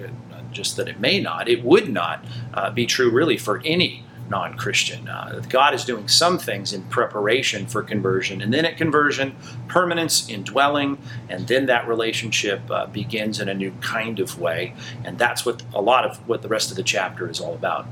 just 0.51 0.77
that 0.77 0.87
it 0.87 0.99
may 0.99 1.19
not, 1.19 1.49
it 1.49 1.63
would 1.63 1.89
not 1.89 2.23
uh, 2.53 2.71
be 2.71 2.85
true 2.85 3.11
really 3.11 3.37
for 3.37 3.61
any 3.65 4.03
non 4.29 4.57
Christian. 4.57 5.07
Uh, 5.07 5.41
God 5.47 5.73
is 5.73 5.85
doing 5.85 6.07
some 6.07 6.37
things 6.37 6.73
in 6.73 6.83
preparation 6.83 7.65
for 7.65 7.81
conversion, 7.81 8.41
and 8.41 8.53
then 8.53 8.65
at 8.65 8.77
conversion, 8.77 9.35
permanence, 9.67 10.29
indwelling, 10.29 10.97
and 11.29 11.47
then 11.47 11.65
that 11.67 11.87
relationship 11.87 12.61
uh, 12.69 12.85
begins 12.87 13.39
in 13.39 13.49
a 13.49 13.53
new 13.53 13.71
kind 13.81 14.19
of 14.19 14.39
way. 14.39 14.73
And 15.03 15.17
that's 15.17 15.45
what 15.45 15.63
a 15.73 15.81
lot 15.81 16.05
of 16.05 16.17
what 16.27 16.41
the 16.41 16.47
rest 16.47 16.71
of 16.71 16.77
the 16.77 16.83
chapter 16.83 17.29
is 17.29 17.39
all 17.39 17.53
about. 17.53 17.87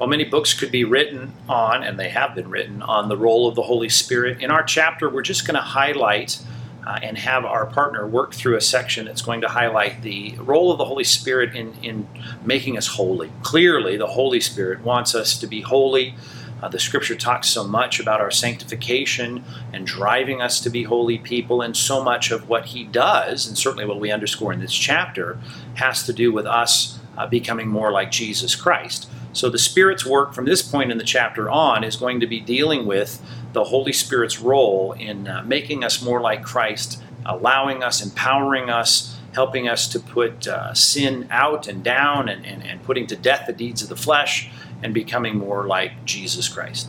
While 0.00 0.08
many 0.08 0.24
books 0.24 0.54
could 0.54 0.72
be 0.72 0.84
written 0.84 1.34
on, 1.46 1.82
and 1.82 2.00
they 2.00 2.08
have 2.08 2.34
been 2.34 2.48
written, 2.48 2.80
on 2.80 3.10
the 3.10 3.18
role 3.18 3.46
of 3.46 3.54
the 3.54 3.60
Holy 3.60 3.90
Spirit, 3.90 4.40
in 4.40 4.50
our 4.50 4.62
chapter, 4.62 5.10
we're 5.10 5.20
just 5.20 5.46
going 5.46 5.56
to 5.56 5.60
highlight 5.60 6.40
uh, 6.86 6.98
and 7.02 7.18
have 7.18 7.44
our 7.44 7.66
partner 7.66 8.06
work 8.06 8.32
through 8.32 8.56
a 8.56 8.62
section 8.62 9.04
that's 9.04 9.20
going 9.20 9.42
to 9.42 9.48
highlight 9.48 10.00
the 10.00 10.36
role 10.38 10.72
of 10.72 10.78
the 10.78 10.86
Holy 10.86 11.04
Spirit 11.04 11.54
in, 11.54 11.74
in 11.82 12.08
making 12.42 12.78
us 12.78 12.86
holy. 12.86 13.30
Clearly, 13.42 13.98
the 13.98 14.06
Holy 14.06 14.40
Spirit 14.40 14.80
wants 14.80 15.14
us 15.14 15.38
to 15.38 15.46
be 15.46 15.60
holy. 15.60 16.14
Uh, 16.62 16.68
the 16.68 16.80
scripture 16.80 17.14
talks 17.14 17.50
so 17.50 17.62
much 17.62 18.00
about 18.00 18.22
our 18.22 18.30
sanctification 18.30 19.44
and 19.70 19.86
driving 19.86 20.40
us 20.40 20.60
to 20.60 20.70
be 20.70 20.84
holy 20.84 21.18
people, 21.18 21.60
and 21.60 21.76
so 21.76 22.02
much 22.02 22.30
of 22.30 22.48
what 22.48 22.64
he 22.64 22.84
does, 22.84 23.46
and 23.46 23.58
certainly 23.58 23.84
what 23.84 24.00
we 24.00 24.10
underscore 24.10 24.50
in 24.50 24.60
this 24.60 24.72
chapter, 24.72 25.38
has 25.74 26.04
to 26.04 26.14
do 26.14 26.32
with 26.32 26.46
us 26.46 26.98
uh, 27.18 27.26
becoming 27.26 27.68
more 27.68 27.92
like 27.92 28.10
Jesus 28.10 28.56
Christ. 28.56 29.06
So 29.32 29.48
the 29.48 29.58
Spirit's 29.58 30.04
work 30.04 30.34
from 30.34 30.44
this 30.44 30.62
point 30.62 30.90
in 30.90 30.98
the 30.98 31.04
chapter 31.04 31.48
on 31.48 31.84
is 31.84 31.96
going 31.96 32.20
to 32.20 32.26
be 32.26 32.40
dealing 32.40 32.84
with 32.86 33.22
the 33.52 33.64
Holy 33.64 33.92
Spirit's 33.92 34.40
role 34.40 34.92
in 34.92 35.28
uh, 35.28 35.42
making 35.44 35.84
us 35.84 36.02
more 36.02 36.20
like 36.20 36.42
Christ, 36.42 37.02
allowing 37.24 37.82
us, 37.82 38.02
empowering 38.02 38.70
us, 38.70 39.18
helping 39.32 39.68
us 39.68 39.86
to 39.88 40.00
put 40.00 40.48
uh, 40.48 40.74
sin 40.74 41.28
out 41.30 41.68
and 41.68 41.84
down, 41.84 42.28
and, 42.28 42.44
and, 42.44 42.64
and 42.64 42.82
putting 42.82 43.06
to 43.06 43.16
death 43.16 43.46
the 43.46 43.52
deeds 43.52 43.82
of 43.82 43.88
the 43.88 43.96
flesh, 43.96 44.50
and 44.82 44.92
becoming 44.92 45.36
more 45.36 45.66
like 45.66 46.04
Jesus 46.04 46.48
Christ. 46.48 46.88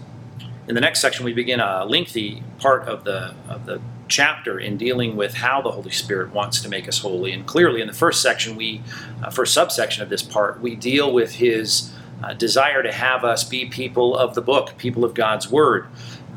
In 0.67 0.75
the 0.75 0.81
next 0.81 1.01
section, 1.01 1.25
we 1.25 1.33
begin 1.33 1.60
a 1.60 1.86
lengthy 1.86 2.41
part 2.57 2.88
of 2.88 3.03
the, 3.03 3.36
of 3.48 3.65
the 3.65 3.81
chapter 4.07 4.60
in 4.60 4.77
dealing 4.77 5.15
with 5.15 5.36
how 5.36 5.62
the 5.62 5.71
Holy 5.71 5.91
Spirit 5.91 6.33
wants 6.33 6.62
to 6.62 6.69
make 6.69 6.88
us 6.88 7.00
holy. 7.00 7.31
And 7.31 7.45
clearly, 7.45 7.81
in 7.81 7.88
the 7.88 7.93
first 7.93 8.21
section, 8.21 8.55
we, 8.55 8.81
uh, 9.24 9.29
first 9.29 9.53
subsection 9.53 10.03
of 10.03 10.10
this 10.10 10.21
part, 10.21 10.62
we 10.62 10.75
deal 10.75 11.13
with 11.13 11.33
his 11.36 11.93
uh, 12.23 12.33
desire 12.33 12.83
to 12.83 12.91
have 12.91 13.23
us 13.23 13.43
be 13.43 13.65
people 13.65 14.17
of 14.17 14.35
the 14.35 14.41
book, 14.41 14.77
people 14.77 15.03
of 15.03 15.13
God's 15.13 15.49
Word. 15.49 15.87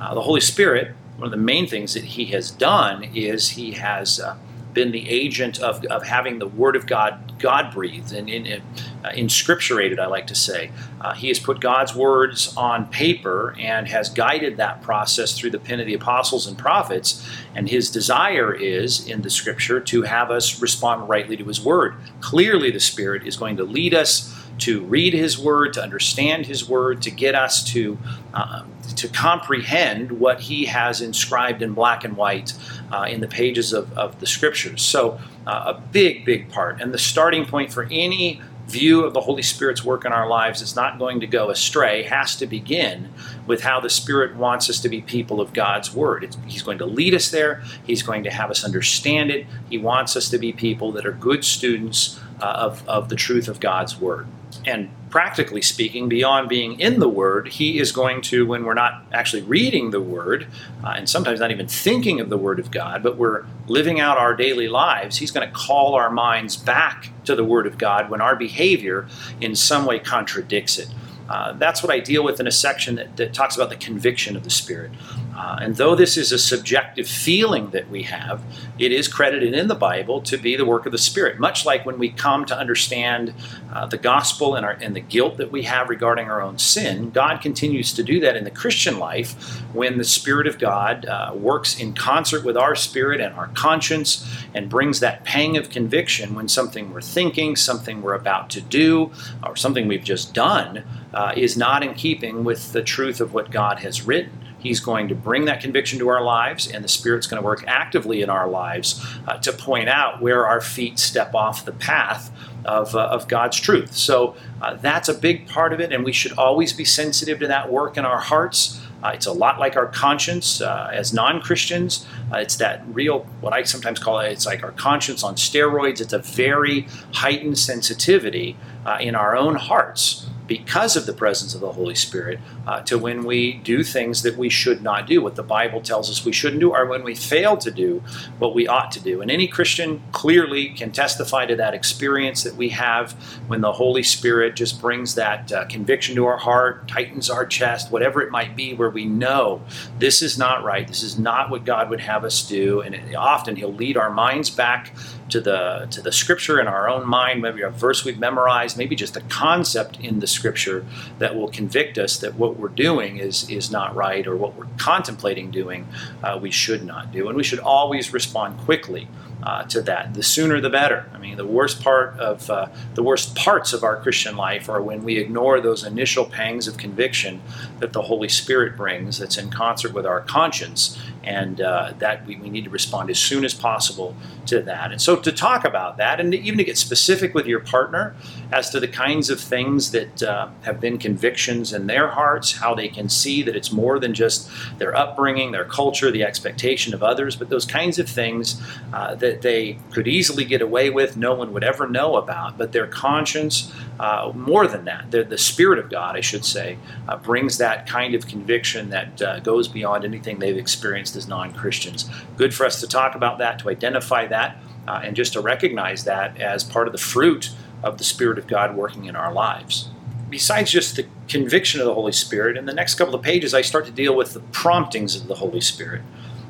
Uh, 0.01 0.15
the 0.15 0.23
Holy 0.23 0.41
Spirit, 0.41 0.95
one 1.17 1.27
of 1.27 1.31
the 1.31 1.37
main 1.37 1.67
things 1.67 1.95
that 1.95 2.05
He 2.05 2.27
has 2.27 2.51
done 2.51 3.05
is 3.15 3.51
He 3.51 3.73
has 3.73 4.21
uh, 4.21 4.37
been 4.73 4.91
the 4.91 5.09
agent 5.09 5.61
of, 5.61 5.85
of 5.87 6.03
having 6.05 6.39
the 6.39 6.49
Word 6.49 6.77
of 6.77 6.87
God 6.87 7.35
God 7.39 7.73
breathed 7.73 8.13
and 8.13 8.29
in, 8.29 8.47
in, 8.47 8.63
uh, 9.05 9.11
inscripturated, 9.11 9.99
I 9.99 10.07
like 10.07 10.27
to 10.29 10.35
say. 10.35 10.71
Uh, 11.01 11.15
he 11.15 11.29
has 11.29 11.39
put 11.39 11.61
God's 11.61 11.95
words 11.95 12.55
on 12.57 12.87
paper 12.87 13.55
and 13.59 13.87
has 13.89 14.09
guided 14.09 14.57
that 14.57 14.83
process 14.83 15.39
through 15.39 15.51
the 15.51 15.59
pen 15.59 15.81
of 15.81 15.87
the 15.87 15.95
apostles 15.95 16.47
and 16.47 16.57
prophets. 16.57 17.27
And 17.55 17.69
his 17.69 17.91
desire 17.91 18.55
is 18.55 19.07
in 19.07 19.23
the 19.23 19.31
Scripture 19.31 19.81
to 19.81 20.03
have 20.03 20.31
us 20.31 20.61
respond 20.61 21.09
rightly 21.09 21.37
to 21.37 21.45
His 21.45 21.61
Word. 21.61 21.97
Clearly, 22.21 22.71
the 22.71 22.81
Spirit 22.81 23.27
is 23.27 23.37
going 23.37 23.57
to 23.59 23.65
lead 23.65 23.95
us 23.95 24.35
to 24.59 24.83
read 24.85 25.15
His 25.15 25.39
Word, 25.39 25.73
to 25.75 25.83
understand 25.83 26.47
His 26.47 26.69
Word, 26.69 27.03
to 27.03 27.11
get 27.11 27.35
us 27.35 27.65
to 27.73 27.99
uh, 28.33 28.65
to 28.97 29.09
comprehend 29.09 30.13
what 30.13 30.41
He 30.41 30.67
has 30.67 31.01
inscribed 31.01 31.63
in 31.63 31.73
black 31.73 32.05
and 32.05 32.17
white 32.17 32.55
uh, 32.93 33.07
in 33.09 33.21
the 33.21 33.29
pages 33.29 33.73
of, 33.73 33.97
of 33.97 34.21
the 34.21 34.27
Scriptures. 34.27 34.83
So, 34.83 35.19
uh, 35.47 35.75
a 35.77 35.81
big, 35.93 36.25
big 36.25 36.51
part, 36.51 36.81
and 36.81 36.93
the 36.93 36.99
starting 36.99 37.45
point 37.45 37.73
for 37.73 37.87
any 37.91 38.41
view 38.67 39.05
of 39.05 39.13
the 39.13 39.21
Holy 39.21 39.43
Spirit's 39.43 39.85
work 39.85 40.05
in 40.05 40.13
our 40.13 40.29
lives 40.29 40.63
is 40.63 40.75
not 40.75 40.99
going 40.99 41.21
to 41.21 41.27
go 41.27 41.51
astray, 41.51 42.03
has 42.05 42.35
to 42.37 42.47
begin 42.47 43.11
with 43.47 43.63
how 43.63 43.81
the 43.81 43.91
Spirit 43.91 44.37
wants 44.37 44.71
us 44.71 44.81
to 44.81 44.89
be 44.89 45.03
people 45.03 45.41
of 45.41 45.53
God's 45.53 45.95
Word. 45.95 46.25
It's, 46.25 46.37
he's 46.47 46.63
going 46.63 46.79
to 46.79 46.87
lead 46.87 47.15
us 47.15 47.31
there, 47.31 47.63
He's 47.85 48.03
going 48.03 48.25
to 48.25 48.31
have 48.31 48.51
us 48.51 48.65
understand 48.65 49.31
it. 49.31 49.47
He 49.69 49.79
wants 49.79 50.17
us 50.17 50.29
to 50.31 50.39
be 50.39 50.53
people 50.53 50.93
that 50.93 51.07
are 51.07 51.13
good 51.13 51.45
students 51.45 52.19
uh, 52.41 52.47
of, 52.47 52.89
of 52.89 53.09
the 53.09 53.17
truth 53.17 53.49
of 53.49 53.61
God's 53.61 54.01
Word. 54.01 54.27
And 54.67 54.91
practically 55.11 55.63
speaking, 55.63 56.09
beyond 56.09 56.49
being 56.49 56.81
in 56.81 56.99
the 56.99 57.09
Word, 57.09 57.49
He 57.49 57.79
is 57.79 57.93
going 57.93 58.21
to, 58.23 58.47
when 58.47 58.65
we're 58.65 58.75
not 58.75 59.05
actually 59.13 59.43
reading 59.43 59.91
the 59.91 60.01
Word, 60.01 60.47
uh, 60.83 60.95
and 60.97 61.09
sometimes 61.09 61.41
not 61.41 61.51
even 61.51 61.69
thinking 61.69 62.19
of 62.21 62.31
the 62.31 62.39
Word 62.39 62.59
of 62.59 62.71
God, 62.71 63.03
but 63.03 63.17
we're 63.17 63.45
living 63.69 64.01
out 64.01 64.19
our 64.19 64.35
daily 64.35 64.69
lives, 64.69 65.19
He's 65.19 65.31
going 65.31 65.47
to 65.47 65.55
call 65.55 65.95
our 65.95 66.11
minds 66.11 66.57
back 66.57 67.11
to 67.27 67.37
the 67.37 67.45
Word 67.45 67.67
of 67.67 67.79
God 67.79 68.11
when 68.11 68.21
our 68.21 68.37
behavior 68.37 69.07
in 69.41 69.55
some 69.55 69.85
way 69.87 69.99
contradicts 69.99 70.79
it. 70.79 70.89
Uh, 71.29 71.53
that's 71.53 71.83
what 71.83 71.91
I 71.91 72.01
deal 72.01 72.23
with 72.23 72.41
in 72.41 72.47
a 72.47 72.53
section 72.53 72.97
that, 72.97 73.17
that 73.17 73.33
talks 73.33 73.57
about 73.57 73.71
the 73.71 73.77
conviction 73.77 74.37
of 74.37 74.45
the 74.45 74.51
Spirit. 74.51 74.91
Uh, 75.35 75.59
and 75.61 75.77
though 75.77 75.95
this 75.95 76.17
is 76.17 76.33
a 76.33 76.39
subjective 76.39 77.09
feeling 77.09 77.71
that 77.71 77.89
we 77.91 78.03
have, 78.05 78.41
it 78.79 78.93
is 78.93 79.09
credited 79.09 79.53
in 79.55 79.69
the 79.69 79.75
Bible 79.75 80.21
to 80.23 80.37
be 80.37 80.57
the 80.57 80.65
work 80.65 80.87
of 80.87 80.93
the 80.93 80.99
Spirit. 80.99 81.39
Much 81.39 81.67
like 81.67 81.85
when 81.85 81.99
we 81.99 82.09
come 82.09 82.45
to 82.45 82.57
understand 82.57 83.35
uh, 83.73 83.87
the 83.87 83.97
gospel 83.97 84.55
and, 84.55 84.65
our, 84.65 84.73
and 84.73 84.95
the 84.95 85.01
guilt 85.01 85.37
that 85.39 85.51
we 85.51 85.63
have 85.63 85.89
regarding 85.89 86.31
our 86.31 86.41
own 86.41 86.59
sin, 86.59 87.11
God 87.11 87.41
continues 87.41 87.93
to 87.95 88.03
do 88.03 88.21
that 88.21 88.37
in 88.37 88.45
the 88.45 88.51
Christian 88.51 88.99
life 88.99 89.33
when 89.73 89.99
the 89.99 90.05
Spirit 90.05 90.47
of 90.47 90.59
God 90.59 91.05
uh, 91.07 91.33
works 91.35 91.79
in 91.79 91.95
concert 91.95 92.45
with 92.45 92.57
our 92.57 92.77
spirit 92.77 93.21
and 93.21 93.35
our 93.35 93.49
conscience 93.49 94.29
and 94.55 94.69
brings 94.69 95.01
that 95.01 95.25
pang 95.25 95.57
of 95.57 95.71
conviction 95.71 96.35
when 96.35 96.49
something 96.49 96.93
we're 96.93 97.01
thinking, 97.01 97.57
something 97.57 98.03
we're 98.03 98.15
about 98.15 98.51
to 98.51 98.61
do, 98.61 99.11
or 99.45 99.57
something 99.57 99.89
we've 99.89 100.05
just 100.05 100.33
done 100.33 100.85
uh, 101.13 101.33
is 101.37 101.57
not 101.57 101.83
in 101.83 101.95
keeping 101.95 102.45
with 102.45 102.73
the 102.73 102.83
truth 102.83 103.21
of 103.21 103.35
what 103.35 103.51
God 103.51 103.81
has 103.81 104.07
written. 104.07 104.44
He's 104.65 104.81
going 104.81 105.09
to 105.09 105.15
bring 105.15 105.45
that 105.45 105.61
conviction 105.61 105.99
to 106.01 106.09
our 106.09 106.23
lives, 106.23 106.67
and 106.67 106.83
the 106.83 106.89
Spirit's 106.89 107.27
going 107.27 107.41
to 107.41 107.45
work 107.45 107.63
actively 107.69 108.23
in 108.23 108.31
our 108.31 108.49
lives 108.49 109.05
uh, 109.29 109.37
to 109.39 109.53
point 109.53 109.91
out 109.91 110.23
where 110.23 110.47
our 110.47 110.61
feet 110.61 110.99
step 110.99 111.35
off 111.35 111.67
the 111.67 111.73
path 111.73 112.33
of, 112.65 112.97
uh, 112.97 113.05
of 113.05 113.29
God's 113.29 113.61
truth. 113.61 113.93
So 113.93 114.37
uh, 114.63 114.75
that's 114.77 115.11
a 115.11 115.15
big 115.15 115.47
part 115.47 115.75
of 115.75 115.81
it, 115.81 115.93
and 115.93 116.03
we 116.03 116.13
should 116.13 116.33
always 116.33 116.73
be 116.73 116.85
sensitive 116.85 117.39
to 117.41 117.47
that 117.47 117.71
work 117.71 117.99
in 117.99 118.07
our 118.07 118.21
hearts. 118.21 118.81
Uh, 119.03 119.09
it's 119.09 119.27
a 119.27 119.33
lot 119.33 119.61
like 119.61 119.77
our 119.77 119.89
conscience 119.89 120.63
uh, 120.63 120.91
as 120.95 121.13
non 121.13 121.43
Christians. 121.43 122.07
Uh, 122.33 122.39
it's 122.39 122.57
that 122.57 122.83
real, 122.89 123.25
what 123.43 123.53
I 123.53 123.65
sometimes 123.65 123.99
call 123.99 124.21
it, 124.21 124.33
it's 124.33 124.47
like 124.47 124.63
our 124.63 124.73
conscience 124.73 125.23
on 125.23 125.35
steroids. 125.35 126.01
It's 126.01 126.15
a 126.15 126.21
very 126.21 126.89
heightened 127.13 127.59
sensitivity 127.59 128.57
uh, 128.87 128.97
in 128.99 129.15
our 129.15 129.37
own 129.37 129.57
hearts 129.57 130.27
because 130.47 130.97
of 130.97 131.07
the 131.07 131.13
presence 131.13 131.55
of 131.55 131.61
the 131.61 131.73
Holy 131.73 131.95
Spirit 131.95 132.39
uh, 132.67 132.81
to 132.83 132.99
when 132.99 133.25
we 133.25 133.55
do 133.55 133.83
things 133.83 134.23
that 134.23 134.37
we 134.37 134.49
should 134.49 134.83
not 134.83 135.07
do, 135.07 135.23
what 135.23 135.37
the 135.37 135.43
Bible 135.43 135.81
tells 135.81 136.11
us 136.11 136.25
we 136.25 136.33
shouldn't 136.33 136.61
do, 136.61 136.73
or 136.73 136.87
when 136.87 137.03
we 137.03 137.15
fail 137.15 137.57
to 137.57 137.71
do 137.71 138.03
what 138.39 138.55
we 138.55 138.67
ought 138.67 138.91
to 138.93 139.01
do. 139.01 139.21
And 139.21 139.31
any 139.31 139.47
Christian 139.47 140.03
clearly 140.13 140.71
can 140.71 140.93
testify 140.93 141.47
to 141.47 141.57
that 141.57 141.75
experience 141.75 142.43
that 142.43 142.57
we 142.57 142.71
have 142.71 143.13
when 143.47 143.61
the 143.61 143.73
Holy 143.73 144.03
Spirit 144.03 144.57
just 144.57 144.81
brings 144.81 145.15
that 145.15 145.53
uh, 145.53 145.67
conviction 145.67 146.15
to 146.17 146.27
our 146.27 146.39
heart, 146.39 146.89
tightens 146.89 147.31
our 147.31 147.47
chest, 147.47 147.91
whatever 147.91 148.23
it 148.23 148.31
might 148.31 148.57
be, 148.57 148.75
where 148.75 148.91
we 148.91 149.05
know 149.05 149.63
this 149.99 150.23
is 150.23 150.39
not 150.39 150.65
right, 150.65 150.89
this 150.89 151.03
is 151.03 151.19
not 151.19 151.51
what 151.51 151.65
God 151.65 151.91
would 151.91 152.01
have 152.01 152.25
us 152.25 152.47
do. 152.47 152.81
And 152.81 152.95
it, 152.95 153.15
often 153.15 153.57
He'll 153.57 153.73
lead 153.73 153.97
our 153.97 154.11
minds 154.11 154.51
back 154.51 154.95
to 155.31 155.41
the 155.41 155.87
to 155.91 156.03
the 156.03 156.13
scripture 156.13 156.61
in 156.61 156.67
our 156.67 156.89
own 156.89 157.07
mind, 157.07 157.43
maybe 157.43 157.63
a 157.63 157.71
verse 157.71 158.05
we've 158.05 158.19
memorized, 158.19 158.77
maybe 158.77 158.95
just 158.95 159.17
a 159.17 159.21
concept 159.23 159.99
in 160.01 160.21
the 160.21 160.27
scripture 160.27 160.85
that 161.19 161.35
will 161.35 161.49
convict 161.49 161.99
us 161.99 162.19
that 162.19 162.35
what 162.35 162.54
we're 162.59 162.69
doing 162.69 163.17
is 163.17 163.49
is 163.51 163.71
not 163.71 163.95
right 163.95 164.27
or 164.27 164.37
what 164.37 164.55
we're 164.57 164.67
contemplating 164.79 165.51
doing 165.51 165.87
uh, 166.23 166.39
we 166.41 166.51
should 166.51 166.85
not 166.85 167.13
do, 167.13 167.29
and 167.29 167.37
we 167.37 167.45
should 167.45 167.61
always 167.61 168.13
respond 168.13 168.59
quickly 168.61 169.09
uh, 169.45 169.63
to 169.65 169.83
that. 169.83 170.15
The 170.15 170.23
sooner 170.23 170.61
the 170.61 170.71
better. 170.71 171.07
I 171.13 171.19
mean, 171.19 171.37
the 171.37 171.47
worst 171.47 171.83
part 171.83 172.19
of 172.19 172.49
uh, 172.49 172.69
the 172.95 173.03
worst 173.03 173.37
parts 173.37 173.73
of 173.73 173.85
our 173.85 173.97
Christian 173.97 174.37
life 174.37 174.69
are 174.69 174.81
when 174.81 175.05
we 175.05 175.19
ignore 175.19 175.61
those 175.61 175.85
initial 175.85 176.25
pangs 176.25 176.67
of 176.67 176.77
conviction 176.79 177.43
that 177.81 177.93
the 177.93 178.03
Holy 178.03 178.29
Spirit 178.29 178.77
brings. 178.77 179.19
That's 179.19 179.37
in 179.37 179.51
concert 179.51 179.93
with 179.93 180.07
our 180.07 180.21
conscience, 180.21 180.99
and 181.23 181.61
uh, 181.61 181.93
that 181.99 182.27
we, 182.27 182.37
we 182.37 182.49
need 182.49 182.65
to 182.65 182.71
respond 182.71 183.11
as 183.11 183.19
soon 183.19 183.45
as 183.45 183.53
possible 183.53 184.17
to 184.47 184.63
that. 184.63 184.93
And 184.93 185.01
so, 185.01 185.17
to 185.17 185.33
talk 185.33 185.65
about 185.65 185.99
that, 185.99 186.21
and 186.21 186.35
even 186.35 186.59
to 186.59 186.65
get 186.65 186.79
specific 186.79 187.35
with 187.35 187.47
your 187.47 187.61
partner 187.61 188.15
as 188.53 188.71
to 188.71 188.81
the 188.81 188.89
kinds 188.89 189.29
of 189.29 189.41
things 189.41 189.91
that 189.91 190.23
uh, 190.23 190.49
have 190.63 190.81
been 190.81 190.99
convictions 190.99 191.73
in 191.73 191.87
their 191.87 192.09
hearts, 192.09 192.53
how 192.53 192.75
they 192.75 192.89
can 192.89 193.09
see 193.09 193.43
that 193.43 193.55
it's 193.55 193.73
more 193.73 193.99
than 193.99 194.15
just 194.15 194.49
their 194.79 194.97
upbringing, 194.97 195.53
their 195.53 195.65
culture, 195.65 196.11
the 196.11 196.23
expectation 196.23 196.95
of 196.95 197.03
others, 197.03 197.37
but 197.37 197.51
those 197.51 197.67
kinds 197.67 197.99
of 197.99 198.09
things 198.09 198.61
uh, 198.93 199.15
that 199.17 199.34
that 199.35 199.43
they 199.43 199.77
could 199.91 200.07
easily 200.07 200.45
get 200.45 200.63
away 200.63 200.91
with, 200.91 201.17
no 201.17 201.35
one 201.35 201.53
would 201.53 201.65
ever 201.65 201.89
know 201.89 202.17
about. 202.17 202.57
But 202.57 202.71
their 202.71 202.87
conscience, 202.87 203.73
uh, 203.99 204.31
more 204.35 204.69
than 204.69 204.85
that, 204.85 205.11
the 205.11 205.39
Spirit 205.39 205.81
of 205.81 205.91
God, 205.91 206.17
I 206.17 206.21
should 206.21 206.45
say, 206.45 206.79
uh, 207.09 207.17
brings 207.17 207.59
that 207.59 207.87
kind 207.89 208.15
of 208.15 208.29
conviction 208.29 208.91
that 208.91 209.21
uh, 209.21 209.41
goes 209.41 209.67
beyond 209.67 210.05
anything 210.05 210.39
they've 210.39 210.57
experienced 210.57 211.17
as 211.17 211.27
non 211.27 211.53
Christians. 211.53 212.09
Good 212.37 212.55
for 212.55 212.65
us 212.65 212.79
to 212.81 212.87
talk 212.87 213.17
about 213.17 213.39
that, 213.39 213.59
to 213.61 213.71
identify 213.71 214.27
that, 214.29 214.57
uh, 214.87 215.01
and 215.03 215.17
just 215.17 215.33
to 215.33 215.41
recognize 215.41 216.05
that 216.05 216.41
as 216.41 216.63
part 216.63 216.87
of 216.87 216.93
the 216.93 216.99
fruit 216.99 217.51
of 217.83 217.99
the 217.99 218.05
Spirit 218.05 218.39
of 218.39 218.47
God 218.47 218.77
working 218.77 219.07
in 219.07 219.17
our 219.17 219.33
lives 219.33 219.89
besides 220.31 220.69
just 220.69 220.97
the 220.97 221.07
conviction 221.29 221.81
of 221.81 221.87
the 221.87 221.95
Holy 221.95 222.11
Spirit, 222.11 222.57
in 222.57 222.67
the 222.67 222.75
next 222.75 222.97
couple 222.97 223.15
of 223.15 223.23
pages, 223.23 223.55
I 223.55 223.63
start 223.63 223.87
to 223.87 223.93
deal 223.93 224.17
with 224.17 224.33
the 224.33 224.41
promptings 224.41 225.15
of 225.15 225.29
the 225.29 225.37
Holy 225.37 225.61
Spirit. 225.61 226.03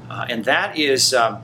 Uh, 0.08 0.24
and 0.30 0.44
that 0.46 0.78
is 0.78 1.12
um, 1.12 1.42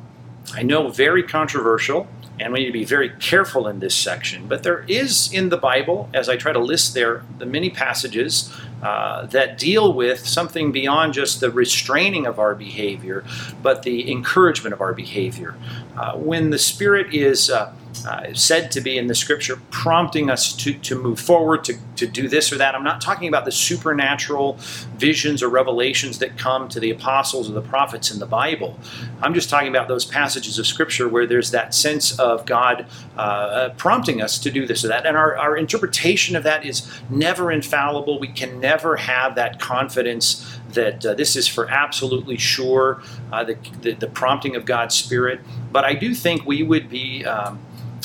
I 0.55 0.63
know 0.63 0.89
very 0.89 1.23
controversial, 1.23 2.09
and 2.39 2.53
we 2.53 2.61
need 2.61 2.67
to 2.67 2.73
be 2.73 2.85
very 2.85 3.11
careful 3.11 3.69
in 3.69 3.81
this 3.81 3.95
section. 3.95 4.47
But 4.49 4.63
there 4.63 4.85
is 4.89 5.33
in 5.33 5.51
the 5.51 5.57
Bible, 5.57 6.09
as 6.15 6.29
I 6.29 6.37
try 6.37 6.53
to 6.53 6.59
list 6.59 6.95
there, 6.95 7.23
the 7.39 7.47
many 7.47 7.71
passages 7.71 8.53
uh, 8.83 9.27
that 9.27 9.59
deal 9.59 9.93
with 9.93 10.27
something 10.27 10.73
beyond 10.73 11.13
just 11.13 11.41
the 11.41 11.51
restraining 11.51 12.27
of 12.27 12.39
our 12.39 12.55
behavior, 12.55 13.25
but 13.63 13.83
the 13.83 14.11
encouragement 14.11 14.73
of 14.73 14.81
our 14.81 14.95
behavior. 14.95 15.55
Uh, 15.97 16.17
when 16.17 16.51
the 16.51 16.59
Spirit 16.59 17.13
is 17.15 17.51
uh, 17.51 17.73
uh, 18.07 18.33
said 18.35 18.71
to 18.73 18.81
be 18.81 18.97
in 18.97 19.07
the 19.07 19.15
scripture 19.15 19.61
prompting 19.71 20.31
us 20.31 20.55
to, 20.55 20.73
to 20.75 21.01
move 21.01 21.21
forward, 21.21 21.65
to, 21.65 21.75
to 21.97 22.07
do 22.07 22.29
this 22.29 22.53
or 22.53 22.59
that. 22.59 22.75
I'm 22.75 22.85
not 22.85 23.01
talking 23.01 23.29
about 23.29 23.45
the 23.45 23.53
supernatural 23.53 24.55
visions 24.97 25.43
or 25.43 25.49
revelations 25.49 26.19
that 26.21 26.39
come 26.39 26.69
to 26.69 26.81
the 26.81 26.91
apostles 26.91 27.51
or 27.51 27.53
the 27.53 27.63
prophets 27.63 28.11
in 28.11 28.19
the 28.19 28.27
Bible. 28.27 28.79
I'm 29.23 29.35
just 29.35 29.51
talking 29.51 29.69
about 29.69 29.89
those 29.89 30.05
passages 30.05 30.59
of 30.59 30.67
scripture 30.67 31.09
where 31.09 31.27
there's 31.27 31.51
that 31.51 31.75
sense 31.75 32.19
of 32.19 32.47
God 32.47 32.87
uh, 33.17 33.21
uh 33.21 33.69
prompting 33.75 34.23
us 34.23 34.39
to 34.39 34.51
do 34.51 34.67
this 34.67 34.85
or 34.85 34.89
that. 34.89 35.07
And 35.07 35.17
our, 35.17 35.37
our 35.37 35.57
interpretation 35.57 36.37
of 36.37 36.43
that 36.45 36.65
is 36.65 36.89
never 37.11 37.53
infallible. 37.53 38.19
We 38.19 38.29
can 38.29 38.61
never 38.61 38.97
have 38.97 39.35
that 39.35 39.61
confidence 39.61 40.59
that 40.73 41.05
uh, 41.05 41.15
this 41.15 41.37
is 41.37 41.49
for 41.49 41.69
absolutely 41.69 42.37
sure 42.37 43.03
uh, 43.33 43.45
the, 43.45 43.59
the, 43.83 43.93
the, 43.93 44.07
prompting 44.07 44.55
of 44.55 44.65
God's 44.65 44.95
Spirit. 44.95 45.41
But 45.73 45.85
I 45.85 45.95
do 45.95 46.15
think 46.15 46.47
we 46.47 46.63
would 46.63 46.89
be. 46.89 47.25
Um, 47.25 47.59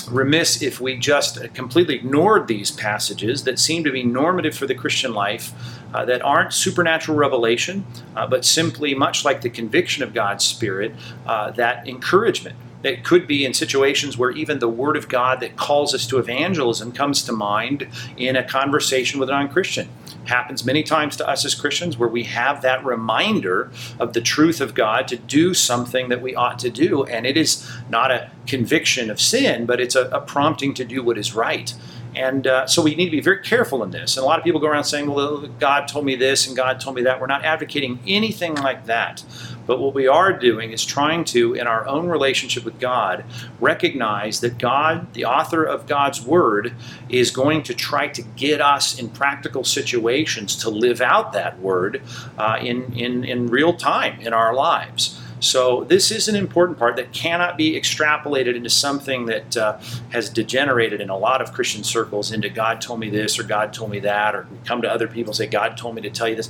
remiss 0.09 0.61
if 0.61 0.79
we 0.79 0.97
just 0.97 1.53
completely 1.53 1.95
ignored 1.95 2.47
these 2.47 2.71
passages 2.71 3.43
that 3.43 3.59
seem 3.59 3.83
to 3.83 3.91
be 3.91 4.03
normative 4.03 4.55
for 4.55 4.67
the 4.67 4.75
Christian 4.75 5.13
life, 5.13 5.53
uh, 5.93 6.03
that 6.05 6.21
aren't 6.23 6.53
supernatural 6.53 7.17
revelation, 7.17 7.85
uh, 8.15 8.27
but 8.27 8.43
simply, 8.43 8.93
much 8.93 9.23
like 9.23 9.41
the 9.41 9.49
conviction 9.49 10.03
of 10.03 10.13
God's 10.13 10.43
Spirit, 10.43 10.93
uh, 11.25 11.51
that 11.51 11.87
encouragement 11.87 12.55
that 12.85 13.03
could 13.03 13.25
be 13.25 13.43
in 13.43 13.51
situations 13.51 14.15
where 14.15 14.29
even 14.29 14.59
the 14.59 14.69
Word 14.69 14.95
of 14.95 15.09
God 15.09 15.39
that 15.39 15.55
calls 15.57 15.95
us 15.95 16.05
to 16.05 16.19
evangelism 16.19 16.91
comes 16.91 17.23
to 17.23 17.31
mind 17.31 17.87
in 18.15 18.35
a 18.35 18.43
conversation 18.43 19.19
with 19.19 19.27
a 19.27 19.31
non 19.31 19.49
Christian. 19.49 19.89
Happens 20.25 20.63
many 20.63 20.83
times 20.83 21.17
to 21.17 21.27
us 21.27 21.43
as 21.45 21.55
Christians 21.55 21.97
where 21.97 22.07
we 22.07 22.25
have 22.25 22.61
that 22.61 22.85
reminder 22.85 23.71
of 23.99 24.13
the 24.13 24.21
truth 24.21 24.61
of 24.61 24.75
God 24.75 25.07
to 25.07 25.17
do 25.17 25.55
something 25.55 26.09
that 26.09 26.21
we 26.21 26.35
ought 26.35 26.59
to 26.59 26.69
do. 26.69 27.03
And 27.05 27.25
it 27.25 27.37
is 27.37 27.67
not 27.89 28.11
a 28.11 28.29
conviction 28.45 29.09
of 29.09 29.19
sin, 29.19 29.65
but 29.65 29.81
it's 29.81 29.95
a, 29.95 30.07
a 30.09 30.21
prompting 30.21 30.75
to 30.75 30.85
do 30.85 31.01
what 31.01 31.17
is 31.17 31.33
right. 31.33 31.73
And 32.15 32.47
uh, 32.47 32.67
so 32.67 32.81
we 32.81 32.95
need 32.95 33.05
to 33.05 33.11
be 33.11 33.21
very 33.21 33.41
careful 33.41 33.83
in 33.83 33.91
this. 33.91 34.17
And 34.17 34.23
a 34.23 34.27
lot 34.27 34.39
of 34.39 34.45
people 34.45 34.59
go 34.59 34.67
around 34.67 34.85
saying, 34.85 35.09
well, 35.09 35.47
God 35.59 35.87
told 35.87 36.05
me 36.05 36.15
this 36.15 36.47
and 36.47 36.55
God 36.55 36.79
told 36.79 36.95
me 36.95 37.03
that. 37.03 37.19
We're 37.19 37.27
not 37.27 37.43
advocating 37.43 37.99
anything 38.07 38.55
like 38.55 38.85
that. 38.85 39.23
But 39.65 39.79
what 39.79 39.93
we 39.93 40.07
are 40.07 40.31
doing 40.31 40.71
is 40.71 40.85
trying 40.85 41.25
to, 41.25 41.55
in 41.55 41.67
our 41.67 41.87
own 41.87 42.07
relationship 42.07 42.63
with 42.63 42.79
God, 42.79 43.25
recognize 43.59 44.41
that 44.41 44.57
God, 44.57 45.13
the 45.13 45.25
author 45.25 45.63
of 45.63 45.87
God's 45.87 46.21
Word, 46.21 46.75
is 47.09 47.31
going 47.31 47.63
to 47.63 47.73
try 47.73 48.07
to 48.09 48.21
get 48.21 48.61
us 48.61 48.99
in 48.99 49.09
practical 49.09 49.63
situations 49.63 50.55
to 50.57 50.69
live 50.69 51.01
out 51.01 51.33
that 51.33 51.59
Word 51.59 52.01
uh, 52.37 52.57
in, 52.61 52.93
in, 52.93 53.23
in 53.23 53.47
real 53.47 53.73
time 53.73 54.19
in 54.21 54.33
our 54.33 54.53
lives. 54.53 55.19
So 55.39 55.83
this 55.83 56.11
is 56.11 56.27
an 56.27 56.35
important 56.35 56.79
part 56.79 56.95
that 56.95 57.11
cannot 57.11 57.57
be 57.57 57.79
extrapolated 57.79 58.55
into 58.55 58.69
something 58.69 59.25
that 59.25 59.57
uh, 59.57 59.79
has 60.11 60.29
degenerated 60.29 61.01
in 61.01 61.09
a 61.09 61.17
lot 61.17 61.41
of 61.41 61.53
Christian 61.53 61.83
circles 61.83 62.31
into 62.31 62.49
God 62.49 62.81
told 62.81 62.99
me 62.99 63.09
this 63.09 63.37
or 63.37 63.43
God 63.43 63.73
told 63.73 63.91
me 63.91 63.99
that, 63.99 64.35
or 64.35 64.47
we 64.51 64.57
come 64.65 64.81
to 64.81 64.91
other 64.91 65.07
people 65.07 65.31
and 65.31 65.37
say 65.37 65.47
God 65.47 65.77
told 65.77 65.95
me 65.95 66.01
to 66.03 66.09
tell 66.09 66.27
you 66.27 66.35
this. 66.35 66.49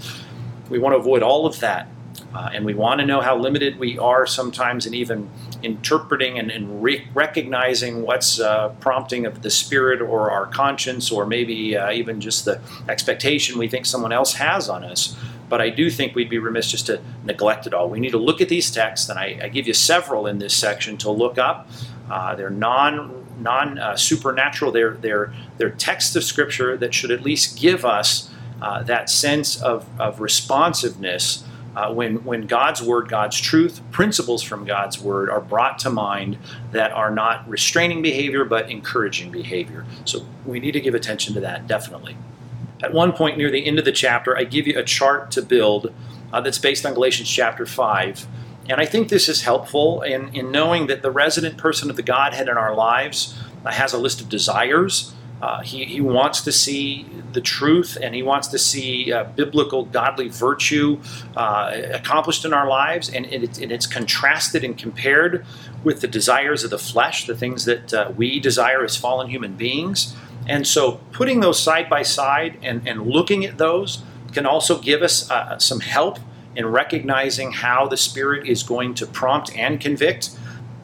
We 0.69 0.79
want 0.79 0.93
to 0.93 0.97
avoid 0.97 1.23
all 1.23 1.45
of 1.45 1.59
that. 1.59 1.89
Uh, 2.33 2.49
and 2.53 2.65
we 2.65 2.73
want 2.73 2.99
to 2.99 3.05
know 3.05 3.21
how 3.21 3.37
limited 3.37 3.79
we 3.79 3.97
are 3.97 4.25
sometimes 4.25 4.85
in 4.85 4.93
even 4.93 5.29
interpreting 5.63 6.37
and, 6.37 6.51
and 6.51 6.83
re- 6.83 7.07
recognizing 7.13 8.01
what's 8.01 8.39
uh, 8.39 8.69
prompting 8.79 9.25
of 9.25 9.41
the 9.41 9.49
spirit 9.49 10.01
or 10.01 10.31
our 10.31 10.45
conscience 10.45 11.11
or 11.11 11.25
maybe 11.25 11.77
uh, 11.77 11.91
even 11.91 12.19
just 12.19 12.45
the 12.45 12.59
expectation 12.89 13.57
we 13.57 13.67
think 13.67 13.85
someone 13.85 14.11
else 14.11 14.33
has 14.33 14.69
on 14.69 14.83
us. 14.83 15.15
But 15.47 15.61
I 15.61 15.69
do 15.69 15.89
think 15.89 16.15
we'd 16.15 16.29
be 16.29 16.39
remiss 16.39 16.71
just 16.71 16.87
to 16.87 17.01
neglect 17.23 17.67
it 17.67 17.73
all. 17.73 17.89
We 17.89 17.99
need 17.99 18.11
to 18.11 18.17
look 18.17 18.41
at 18.41 18.49
these 18.49 18.71
texts, 18.71 19.09
and 19.09 19.19
I, 19.19 19.39
I 19.43 19.49
give 19.49 19.67
you 19.67 19.73
several 19.73 20.27
in 20.27 20.39
this 20.39 20.55
section 20.55 20.97
to 20.97 21.11
look 21.11 21.37
up. 21.37 21.67
Uh, 22.09 22.35
they're 22.35 22.49
non 22.49 23.25
non 23.39 23.77
uh, 23.77 23.95
supernatural. 23.95 24.71
They're 24.71 24.93
they're 24.95 25.33
they're 25.57 25.71
texts 25.71 26.15
of 26.15 26.23
scripture 26.23 26.77
that 26.77 26.93
should 26.93 27.11
at 27.11 27.21
least 27.21 27.59
give 27.59 27.85
us 27.85 28.31
uh, 28.61 28.83
that 28.83 29.09
sense 29.09 29.61
of, 29.61 29.87
of 29.99 30.19
responsiveness 30.19 31.43
uh, 31.75 31.93
when, 31.93 32.23
when 32.23 32.47
God's 32.47 32.81
word, 32.81 33.09
God's 33.09 33.39
truth, 33.39 33.81
principles 33.91 34.41
from 34.41 34.65
God's 34.65 34.99
word 34.99 35.29
are 35.29 35.41
brought 35.41 35.77
to 35.79 35.89
mind 35.89 36.37
that 36.71 36.91
are 36.91 37.11
not 37.11 37.47
restraining 37.49 38.01
behavior 38.01 38.45
but 38.45 38.69
encouraging 38.71 39.31
behavior. 39.31 39.85
So 40.05 40.25
we 40.45 40.59
need 40.59 40.71
to 40.71 40.79
give 40.79 40.95
attention 40.95 41.33
to 41.33 41.41
that, 41.41 41.67
definitely. 41.67 42.15
At 42.85 42.93
one 42.93 43.13
point 43.13 43.35
near 43.35 43.49
the 43.49 43.65
end 43.65 43.79
of 43.79 43.85
the 43.85 43.91
chapter, 43.91 44.37
I 44.37 44.43
give 44.43 44.67
you 44.67 44.77
a 44.77 44.83
chart 44.83 45.31
to 45.31 45.41
build 45.41 45.91
uh, 46.31 46.39
that's 46.41 46.59
based 46.59 46.85
on 46.85 46.93
Galatians 46.93 47.27
chapter 47.27 47.65
5. 47.65 48.27
And 48.69 48.79
I 48.79 48.85
think 48.85 49.09
this 49.09 49.27
is 49.27 49.41
helpful 49.41 50.03
in, 50.03 50.29
in 50.35 50.51
knowing 50.51 50.85
that 50.85 51.01
the 51.01 51.09
resident 51.09 51.57
person 51.57 51.89
of 51.89 51.95
the 51.95 52.03
Godhead 52.03 52.47
in 52.47 52.57
our 52.57 52.75
lives 52.75 53.41
uh, 53.65 53.71
has 53.71 53.91
a 53.91 53.97
list 53.97 54.21
of 54.21 54.29
desires. 54.29 55.15
Uh, 55.41 55.63
he, 55.63 55.85
he 55.85 55.99
wants 55.99 56.41
to 56.41 56.51
see 56.51 57.07
the 57.33 57.41
truth 57.41 57.97
and 57.99 58.13
he 58.13 58.21
wants 58.21 58.49
to 58.49 58.59
see 58.59 59.11
uh, 59.11 59.23
biblical, 59.23 59.85
godly 59.85 60.27
virtue 60.27 61.01
uh, 61.35 61.75
accomplished 61.91 62.45
in 62.45 62.53
our 62.53 62.67
lives. 62.67 63.09
And, 63.09 63.25
it, 63.25 63.57
and, 63.57 63.71
it's 63.71 63.87
contrasted 63.87 64.63
and 64.63 64.77
compared 64.77 65.43
with 65.83 66.01
the 66.01 66.07
desires 66.07 66.63
of 66.63 66.69
the 66.69 66.77
flesh, 66.77 67.25
the 67.25 67.35
things 67.35 67.65
that 67.65 67.91
uh, 67.95 68.11
we 68.15 68.39
desire 68.39 68.83
as 68.83 68.95
fallen 68.95 69.27
human 69.27 69.55
beings. 69.55 70.15
And 70.47 70.65
so 70.67 70.99
putting 71.11 71.39
those 71.39 71.61
side 71.61 71.89
by 71.89 72.03
side 72.03 72.57
and, 72.61 72.87
and 72.87 73.07
looking 73.07 73.45
at 73.45 73.57
those 73.57 74.03
can 74.33 74.45
also 74.45 74.79
give 74.79 75.01
us 75.01 75.29
uh, 75.31 75.57
some 75.59 75.79
help 75.79 76.19
in 76.55 76.65
recognizing 76.65 77.51
how 77.51 77.87
the 77.87 77.97
Spirit 77.97 78.47
is 78.47 78.63
going 78.63 78.93
to 78.95 79.05
prompt 79.05 79.55
and 79.55 79.79
convict. 79.79 80.31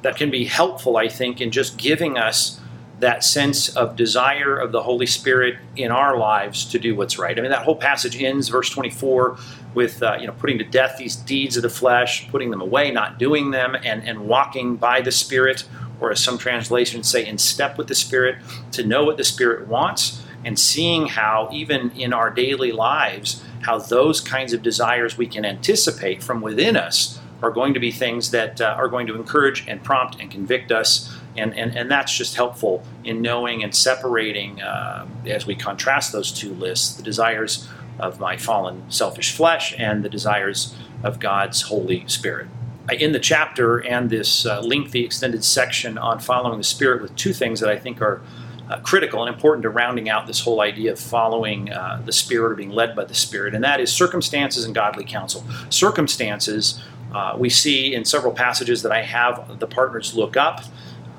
That 0.02 0.16
can 0.16 0.32
be 0.32 0.46
helpful, 0.46 0.98
I 0.98 1.08
think, 1.08 1.40
in 1.40 1.52
just 1.52 1.78
giving 1.78 2.18
us 2.18 2.60
that 3.02 3.24
sense 3.24 3.76
of 3.76 3.96
desire 3.96 4.58
of 4.58 4.72
the 4.72 4.84
Holy 4.84 5.06
Spirit 5.06 5.58
in 5.76 5.92
our 5.92 6.18
lives 6.18 6.66
to 6.66 6.80
do 6.80 6.96
what's 6.96 7.18
right. 7.18 7.38
I 7.38 7.42
mean, 7.42 7.52
that 7.52 7.64
whole 7.64 7.76
passage 7.76 8.22
ends, 8.22 8.50
verse 8.50 8.70
24, 8.70 9.38
with 9.74 10.02
uh, 10.02 10.18
you 10.20 10.28
know 10.28 10.34
putting 10.34 10.58
to 10.60 10.64
death 10.64 10.98
these 10.98 11.16
deeds 11.16 11.58
of 11.58 11.64
the 11.64 11.70
flesh, 11.70 12.30
putting 12.30 12.52
them 12.52 12.62
away, 12.62 12.92
not 12.92 13.18
doing 13.18 13.52
them, 13.52 13.76
and, 13.76 14.04
and 14.08 14.28
walking 14.28 14.76
by 14.76 15.02
the 15.02 15.12
Spirit 15.12 15.66
or 16.02 16.12
as 16.12 16.20
some 16.20 16.38
translations 16.38 17.08
say, 17.08 17.26
in 17.26 17.38
step 17.38 17.78
with 17.78 17.88
the 17.88 17.96
Spirit, 17.96 18.38
to 18.72 18.84
know 18.84 19.06
what 19.06 19.18
the 19.18 19.24
Spirit 19.24 19.68
wants, 19.68 20.22
and 20.44 20.58
seeing 20.60 21.06
how, 21.06 21.48
even 21.54 21.92
in 21.92 22.12
our 22.12 22.32
daily 22.32 22.72
lives, 22.72 23.44
how 23.62 23.78
those 23.78 24.20
kinds 24.20 24.52
of 24.52 24.64
desires 24.64 25.18
we 25.18 25.28
can 25.28 25.46
anticipate 25.46 26.24
from 26.24 26.42
within 26.42 26.76
us 26.76 27.20
are 27.44 27.52
going 27.52 27.74
to 27.74 27.80
be 27.80 27.92
things 27.92 28.32
that 28.32 28.60
uh, 28.60 28.76
are 28.78 28.88
going 28.88 29.08
to 29.08 29.16
encourage 29.16 29.68
and 29.68 29.84
prompt 29.84 30.20
and 30.20 30.30
convict 30.30 30.72
us. 30.72 31.16
And, 31.38 31.58
and, 31.58 31.78
and 31.78 31.90
that's 31.90 32.16
just 32.16 32.36
helpful 32.36 32.84
in 33.04 33.22
knowing 33.22 33.64
and 33.64 33.74
separating, 33.74 34.62
uh, 34.62 35.08
as 35.26 35.46
we 35.46 35.56
contrast 35.56 36.12
those 36.12 36.32
two 36.32 36.54
lists, 36.54 36.96
the 36.96 37.04
desires 37.04 37.70
of 38.00 38.20
my 38.20 38.38
fallen, 38.38 38.90
selfish 38.90 39.32
flesh 39.36 39.74
and 39.78 40.04
the 40.04 40.10
desires 40.10 40.76
of 41.04 41.20
God's 41.20 41.64
Holy 41.64 42.08
Spirit. 42.08 42.48
I 42.92 42.96
end 42.96 43.16
the 43.16 43.20
chapter 43.20 43.78
and 43.78 44.10
this 44.10 44.46
uh, 44.46 44.60
lengthy 44.60 45.06
extended 45.06 45.46
section 45.46 45.98
on 45.98 46.20
following 46.20 46.58
the 46.58 46.64
Spirit 46.66 47.02
with 47.02 47.16
two 47.16 47.32
things 47.32 47.62
that 47.62 47.70
I 47.70 47.80
think 47.80 48.02
are 48.02 48.22
uh, 48.70 48.82
critical 48.82 49.24
and 49.24 49.34
important 49.34 49.64
to 49.64 49.70
rounding 49.70 50.10
out 50.10 50.28
this 50.28 50.42
whole 50.42 50.60
idea 50.60 50.92
of 50.92 51.00
following 51.00 51.72
uh, 51.72 52.02
the 52.06 52.12
Spirit 52.12 52.52
or 52.52 52.56
being 52.56 52.72
led 52.72 52.94
by 52.94 53.06
the 53.06 53.14
Spirit, 53.14 53.56
and 53.56 53.64
that 53.64 53.80
is 53.80 53.94
circumstances 53.94 54.66
and 54.66 54.76
godly 54.76 55.06
counsel. 55.06 55.46
Circumstances, 55.70 56.84
uh, 57.14 57.34
we 57.38 57.50
see 57.50 57.96
in 57.96 58.04
several 58.04 58.34
passages 58.34 58.82
that 58.82 58.92
I 58.92 59.04
have 59.04 59.60
the 59.60 59.68
partners 59.68 60.14
look 60.14 60.36
up. 60.36 60.62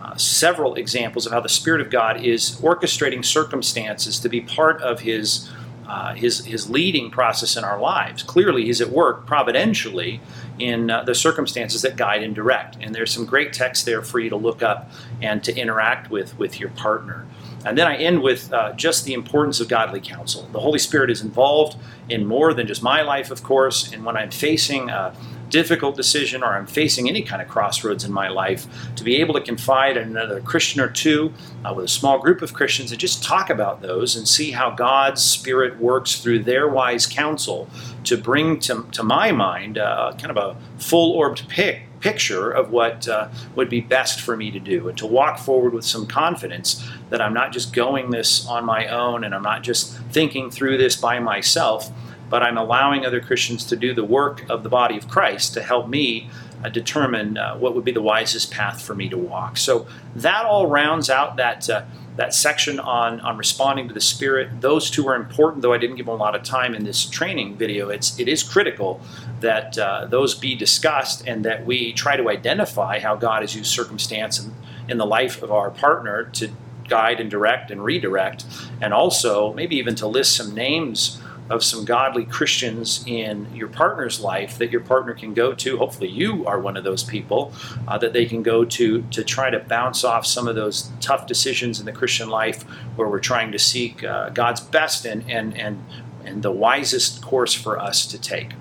Uh, 0.02 0.14
several 0.16 0.74
examples 0.74 1.24
of 1.24 1.32
how 1.32 1.40
the 1.40 1.48
Spirit 1.48 1.80
of 1.80 1.88
God 1.88 2.22
is 2.22 2.56
orchestrating 2.60 3.24
circumstances 3.24 4.20
to 4.20 4.28
be 4.28 4.42
part 4.42 4.82
of 4.82 5.00
His 5.00 5.50
uh, 5.86 6.14
his 6.14 6.44
his 6.44 6.70
leading 6.70 7.10
process 7.10 7.56
in 7.56 7.64
our 7.64 7.80
lives. 7.80 8.22
Clearly, 8.22 8.64
he's 8.64 8.80
at 8.80 8.90
work 8.90 9.26
providentially 9.26 10.20
in 10.58 10.90
uh, 10.90 11.02
the 11.04 11.14
circumstances 11.14 11.82
that 11.82 11.96
guide 11.96 12.22
and 12.22 12.34
direct. 12.34 12.76
And 12.80 12.94
there's 12.94 13.12
some 13.12 13.26
great 13.26 13.52
text 13.52 13.86
there 13.86 14.02
for 14.02 14.20
you 14.20 14.30
to 14.30 14.36
look 14.36 14.62
up 14.62 14.90
and 15.20 15.42
to 15.44 15.56
interact 15.56 16.10
with 16.10 16.38
with 16.38 16.60
your 16.60 16.70
partner. 16.70 17.26
And 17.64 17.78
then 17.78 17.86
I 17.86 17.96
end 17.96 18.22
with 18.22 18.52
uh, 18.52 18.72
just 18.72 19.04
the 19.04 19.14
importance 19.14 19.60
of 19.60 19.68
godly 19.68 20.00
counsel. 20.00 20.48
The 20.52 20.60
Holy 20.60 20.78
Spirit 20.78 21.10
is 21.10 21.20
involved 21.20 21.76
in 22.08 22.26
more 22.26 22.52
than 22.52 22.66
just 22.66 22.82
my 22.82 23.02
life, 23.02 23.30
of 23.30 23.42
course. 23.42 23.92
And 23.92 24.04
when 24.04 24.16
I'm 24.16 24.30
facing 24.30 24.90
a 24.90 25.14
difficult 25.52 25.94
decision 25.94 26.42
or 26.42 26.54
I'm 26.54 26.66
facing 26.66 27.08
any 27.08 27.22
kind 27.22 27.40
of 27.40 27.46
crossroads 27.46 28.02
in 28.02 28.12
my 28.12 28.28
life, 28.28 28.66
to 28.96 29.04
be 29.04 29.16
able 29.16 29.34
to 29.34 29.40
confide 29.40 29.96
in 29.96 30.08
another 30.08 30.40
Christian 30.40 30.80
or 30.80 30.88
two 30.88 31.32
uh, 31.64 31.72
with 31.74 31.84
a 31.84 31.88
small 31.88 32.18
group 32.18 32.42
of 32.42 32.54
Christians 32.54 32.90
and 32.90 32.98
just 32.98 33.22
talk 33.22 33.50
about 33.50 33.82
those 33.82 34.16
and 34.16 34.26
see 34.26 34.50
how 34.50 34.70
God's 34.70 35.22
Spirit 35.22 35.78
works 35.78 36.20
through 36.20 36.40
their 36.40 36.66
wise 36.66 37.06
counsel 37.06 37.68
to 38.04 38.16
bring 38.16 38.58
to, 38.60 38.84
to 38.92 39.04
my 39.04 39.30
mind 39.30 39.78
uh, 39.78 40.14
kind 40.18 40.36
of 40.36 40.36
a 40.36 40.56
full 40.82 41.12
orbed 41.12 41.46
pic 41.48 41.82
picture 42.00 42.50
of 42.50 42.70
what 42.70 43.06
uh, 43.06 43.28
would 43.54 43.68
be 43.68 43.80
best 43.80 44.20
for 44.20 44.36
me 44.36 44.50
to 44.50 44.58
do 44.58 44.88
and 44.88 44.98
to 44.98 45.06
walk 45.06 45.38
forward 45.38 45.72
with 45.72 45.84
some 45.84 46.06
confidence 46.06 46.84
that 47.10 47.20
I'm 47.20 47.32
not 47.32 47.52
just 47.52 47.72
going 47.72 48.10
this 48.10 48.44
on 48.46 48.64
my 48.64 48.88
own 48.88 49.22
and 49.22 49.34
I'm 49.34 49.42
not 49.42 49.62
just 49.62 49.96
thinking 50.10 50.50
through 50.50 50.78
this 50.78 50.96
by 50.96 51.20
myself, 51.20 51.90
but 52.32 52.42
I'm 52.42 52.56
allowing 52.56 53.04
other 53.04 53.20
Christians 53.20 53.62
to 53.66 53.76
do 53.76 53.92
the 53.92 54.04
work 54.04 54.48
of 54.48 54.62
the 54.62 54.70
body 54.70 54.96
of 54.96 55.06
Christ 55.06 55.52
to 55.52 55.62
help 55.62 55.86
me 55.86 56.30
uh, 56.64 56.70
determine 56.70 57.36
uh, 57.36 57.58
what 57.58 57.74
would 57.74 57.84
be 57.84 57.92
the 57.92 58.00
wisest 58.00 58.50
path 58.50 58.80
for 58.80 58.94
me 58.94 59.10
to 59.10 59.18
walk. 59.18 59.58
So 59.58 59.86
that 60.16 60.46
all 60.46 60.66
rounds 60.66 61.10
out 61.10 61.36
that 61.36 61.68
uh, 61.68 61.84
that 62.16 62.32
section 62.32 62.80
on, 62.80 63.20
on 63.20 63.36
responding 63.36 63.88
to 63.88 63.94
the 63.94 64.00
Spirit. 64.00 64.62
Those 64.62 64.90
two 64.90 65.06
are 65.08 65.14
important, 65.14 65.60
though 65.60 65.74
I 65.74 65.78
didn't 65.78 65.96
give 65.96 66.06
them 66.06 66.14
a 66.14 66.18
lot 66.18 66.34
of 66.34 66.42
time 66.42 66.74
in 66.74 66.84
this 66.84 67.06
training 67.06 67.56
video. 67.56 67.88
It's, 67.90 68.18
it 68.18 68.28
is 68.28 68.42
critical 68.42 69.00
that 69.40 69.78
uh, 69.78 70.06
those 70.06 70.34
be 70.34 70.54
discussed 70.54 71.26
and 71.26 71.44
that 71.44 71.64
we 71.64 71.92
try 71.94 72.16
to 72.16 72.28
identify 72.28 72.98
how 72.98 73.16
God 73.16 73.42
has 73.42 73.56
used 73.56 73.70
circumstance 73.70 74.42
in, 74.42 74.54
in 74.88 74.98
the 74.98 75.06
life 75.06 75.42
of 75.42 75.50
our 75.50 75.70
partner 75.70 76.24
to 76.34 76.50
guide 76.86 77.18
and 77.18 77.30
direct 77.30 77.70
and 77.70 77.82
redirect, 77.82 78.44
and 78.82 78.92
also 78.92 79.54
maybe 79.54 79.76
even 79.76 79.94
to 79.94 80.06
list 80.06 80.36
some 80.36 80.54
names 80.54 81.18
of 81.52 81.62
some 81.62 81.84
godly 81.84 82.24
Christians 82.24 83.04
in 83.06 83.46
your 83.54 83.68
partner's 83.68 84.20
life 84.20 84.56
that 84.56 84.70
your 84.70 84.80
partner 84.80 85.12
can 85.12 85.34
go 85.34 85.52
to. 85.52 85.76
Hopefully, 85.76 86.08
you 86.08 86.46
are 86.46 86.58
one 86.58 86.78
of 86.78 86.82
those 86.82 87.04
people 87.04 87.52
uh, 87.86 87.98
that 87.98 88.14
they 88.14 88.24
can 88.24 88.42
go 88.42 88.64
to 88.64 89.02
to 89.02 89.22
try 89.22 89.50
to 89.50 89.58
bounce 89.58 90.02
off 90.02 90.24
some 90.24 90.48
of 90.48 90.54
those 90.54 90.90
tough 91.00 91.26
decisions 91.26 91.78
in 91.78 91.84
the 91.84 91.92
Christian 91.92 92.30
life 92.30 92.62
where 92.96 93.06
we're 93.06 93.20
trying 93.20 93.52
to 93.52 93.58
seek 93.58 94.02
uh, 94.02 94.30
God's 94.30 94.62
best 94.62 95.04
and, 95.04 95.30
and, 95.30 95.54
and, 95.58 95.84
and 96.24 96.42
the 96.42 96.50
wisest 96.50 97.22
course 97.22 97.52
for 97.52 97.78
us 97.78 98.06
to 98.06 98.18
take. 98.18 98.52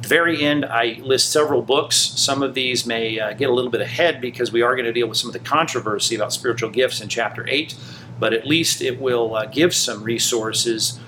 The 0.00 0.08
very 0.08 0.42
end, 0.42 0.64
I 0.64 0.98
list 1.02 1.30
several 1.30 1.60
books. 1.60 1.96
Some 1.96 2.42
of 2.42 2.54
these 2.54 2.86
may 2.86 3.20
uh, 3.20 3.34
get 3.34 3.50
a 3.50 3.52
little 3.52 3.70
bit 3.70 3.82
ahead 3.82 4.22
because 4.22 4.50
we 4.50 4.62
are 4.62 4.74
going 4.74 4.86
to 4.86 4.92
deal 4.94 5.08
with 5.08 5.18
some 5.18 5.28
of 5.28 5.34
the 5.34 5.40
controversy 5.40 6.14
about 6.14 6.32
spiritual 6.32 6.70
gifts 6.70 7.02
in 7.02 7.08
chapter 7.10 7.46
8, 7.46 7.74
but 8.18 8.32
at 8.32 8.46
least 8.46 8.80
it 8.80 8.98
will 8.98 9.36
uh, 9.36 9.44
give 9.44 9.74
some 9.74 10.02
resources 10.02 11.00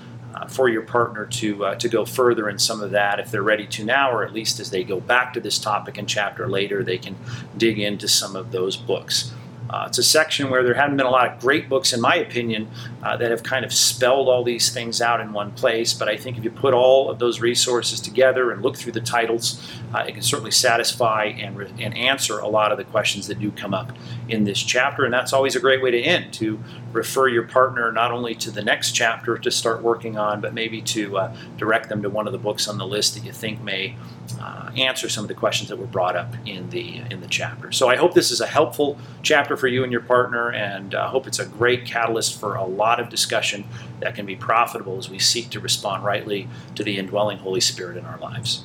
for 0.48 0.68
your 0.68 0.82
partner 0.82 1.26
to, 1.26 1.64
uh, 1.64 1.74
to 1.76 1.88
go 1.88 2.04
further 2.04 2.48
in 2.48 2.58
some 2.58 2.82
of 2.82 2.90
that 2.90 3.18
if 3.20 3.30
they're 3.30 3.42
ready 3.42 3.66
to 3.66 3.84
now, 3.84 4.10
or 4.10 4.24
at 4.24 4.32
least 4.32 4.60
as 4.60 4.70
they 4.70 4.84
go 4.84 5.00
back 5.00 5.32
to 5.34 5.40
this 5.40 5.58
topic 5.58 5.98
and 5.98 6.08
chapter 6.08 6.48
later, 6.48 6.82
they 6.82 6.98
can 6.98 7.16
dig 7.56 7.78
into 7.78 8.08
some 8.08 8.36
of 8.36 8.52
those 8.52 8.76
books. 8.76 9.32
Uh, 9.68 9.86
it's 9.88 9.98
a 9.98 10.02
section 10.02 10.48
where 10.48 10.62
there 10.62 10.74
haven't 10.74 10.96
been 10.96 11.06
a 11.06 11.10
lot 11.10 11.32
of 11.32 11.40
great 11.40 11.68
books, 11.68 11.92
in 11.92 12.00
my 12.00 12.14
opinion, 12.14 12.68
uh, 13.02 13.16
that 13.16 13.30
have 13.30 13.42
kind 13.42 13.64
of 13.64 13.72
spelled 13.72 14.28
all 14.28 14.44
these 14.44 14.70
things 14.72 15.00
out 15.00 15.20
in 15.20 15.32
one 15.32 15.50
place. 15.52 15.92
But 15.92 16.08
I 16.08 16.16
think 16.16 16.38
if 16.38 16.44
you 16.44 16.50
put 16.50 16.72
all 16.72 17.10
of 17.10 17.18
those 17.18 17.40
resources 17.40 18.00
together 18.00 18.52
and 18.52 18.62
look 18.62 18.76
through 18.76 18.92
the 18.92 19.00
titles, 19.00 19.60
uh, 19.94 20.04
it 20.06 20.12
can 20.12 20.22
certainly 20.22 20.52
satisfy 20.52 21.24
and, 21.24 21.56
re- 21.56 21.72
and 21.80 21.96
answer 21.96 22.38
a 22.38 22.48
lot 22.48 22.70
of 22.70 22.78
the 22.78 22.84
questions 22.84 23.26
that 23.26 23.40
do 23.40 23.50
come 23.50 23.74
up 23.74 23.92
in 24.28 24.44
this 24.44 24.62
chapter. 24.62 25.04
And 25.04 25.12
that's 25.12 25.32
always 25.32 25.56
a 25.56 25.60
great 25.60 25.82
way 25.82 25.90
to 25.90 26.00
end 26.00 26.32
to 26.34 26.62
refer 26.96 27.28
your 27.28 27.44
partner 27.44 27.92
not 27.92 28.10
only 28.10 28.34
to 28.34 28.50
the 28.50 28.62
next 28.62 28.92
chapter 28.92 29.36
to 29.38 29.50
start 29.50 29.82
working 29.82 30.16
on, 30.16 30.40
but 30.40 30.54
maybe 30.54 30.80
to 30.80 31.18
uh, 31.18 31.36
direct 31.58 31.88
them 31.88 32.02
to 32.02 32.10
one 32.10 32.26
of 32.26 32.32
the 32.32 32.38
books 32.38 32.66
on 32.66 32.78
the 32.78 32.86
list 32.86 33.14
that 33.14 33.24
you 33.24 33.32
think 33.32 33.60
may 33.62 33.94
uh, 34.40 34.70
answer 34.76 35.08
some 35.08 35.24
of 35.24 35.28
the 35.28 35.34
questions 35.34 35.68
that 35.68 35.76
were 35.76 35.86
brought 35.86 36.16
up 36.16 36.34
in 36.46 36.68
the 36.70 36.96
in 37.10 37.20
the 37.20 37.28
chapter. 37.28 37.70
So 37.70 37.88
I 37.88 37.96
hope 37.96 38.14
this 38.14 38.30
is 38.30 38.40
a 38.40 38.46
helpful 38.46 38.98
chapter 39.22 39.56
for 39.56 39.68
you 39.68 39.84
and 39.84 39.92
your 39.92 40.00
partner, 40.00 40.50
and 40.50 40.94
I 40.94 41.04
uh, 41.04 41.08
hope 41.08 41.26
it's 41.26 41.38
a 41.38 41.46
great 41.46 41.84
catalyst 41.84 42.40
for 42.40 42.54
a 42.56 42.64
lot 42.64 42.98
of 42.98 43.08
discussion 43.08 43.64
that 44.00 44.14
can 44.14 44.26
be 44.26 44.36
profitable 44.36 44.98
as 44.98 45.08
we 45.08 45.18
seek 45.18 45.50
to 45.50 45.60
respond 45.60 46.04
rightly 46.04 46.48
to 46.74 46.82
the 46.82 46.98
indwelling 46.98 47.38
Holy 47.38 47.60
Spirit 47.60 47.96
in 47.96 48.04
our 48.06 48.18
lives. 48.18 48.64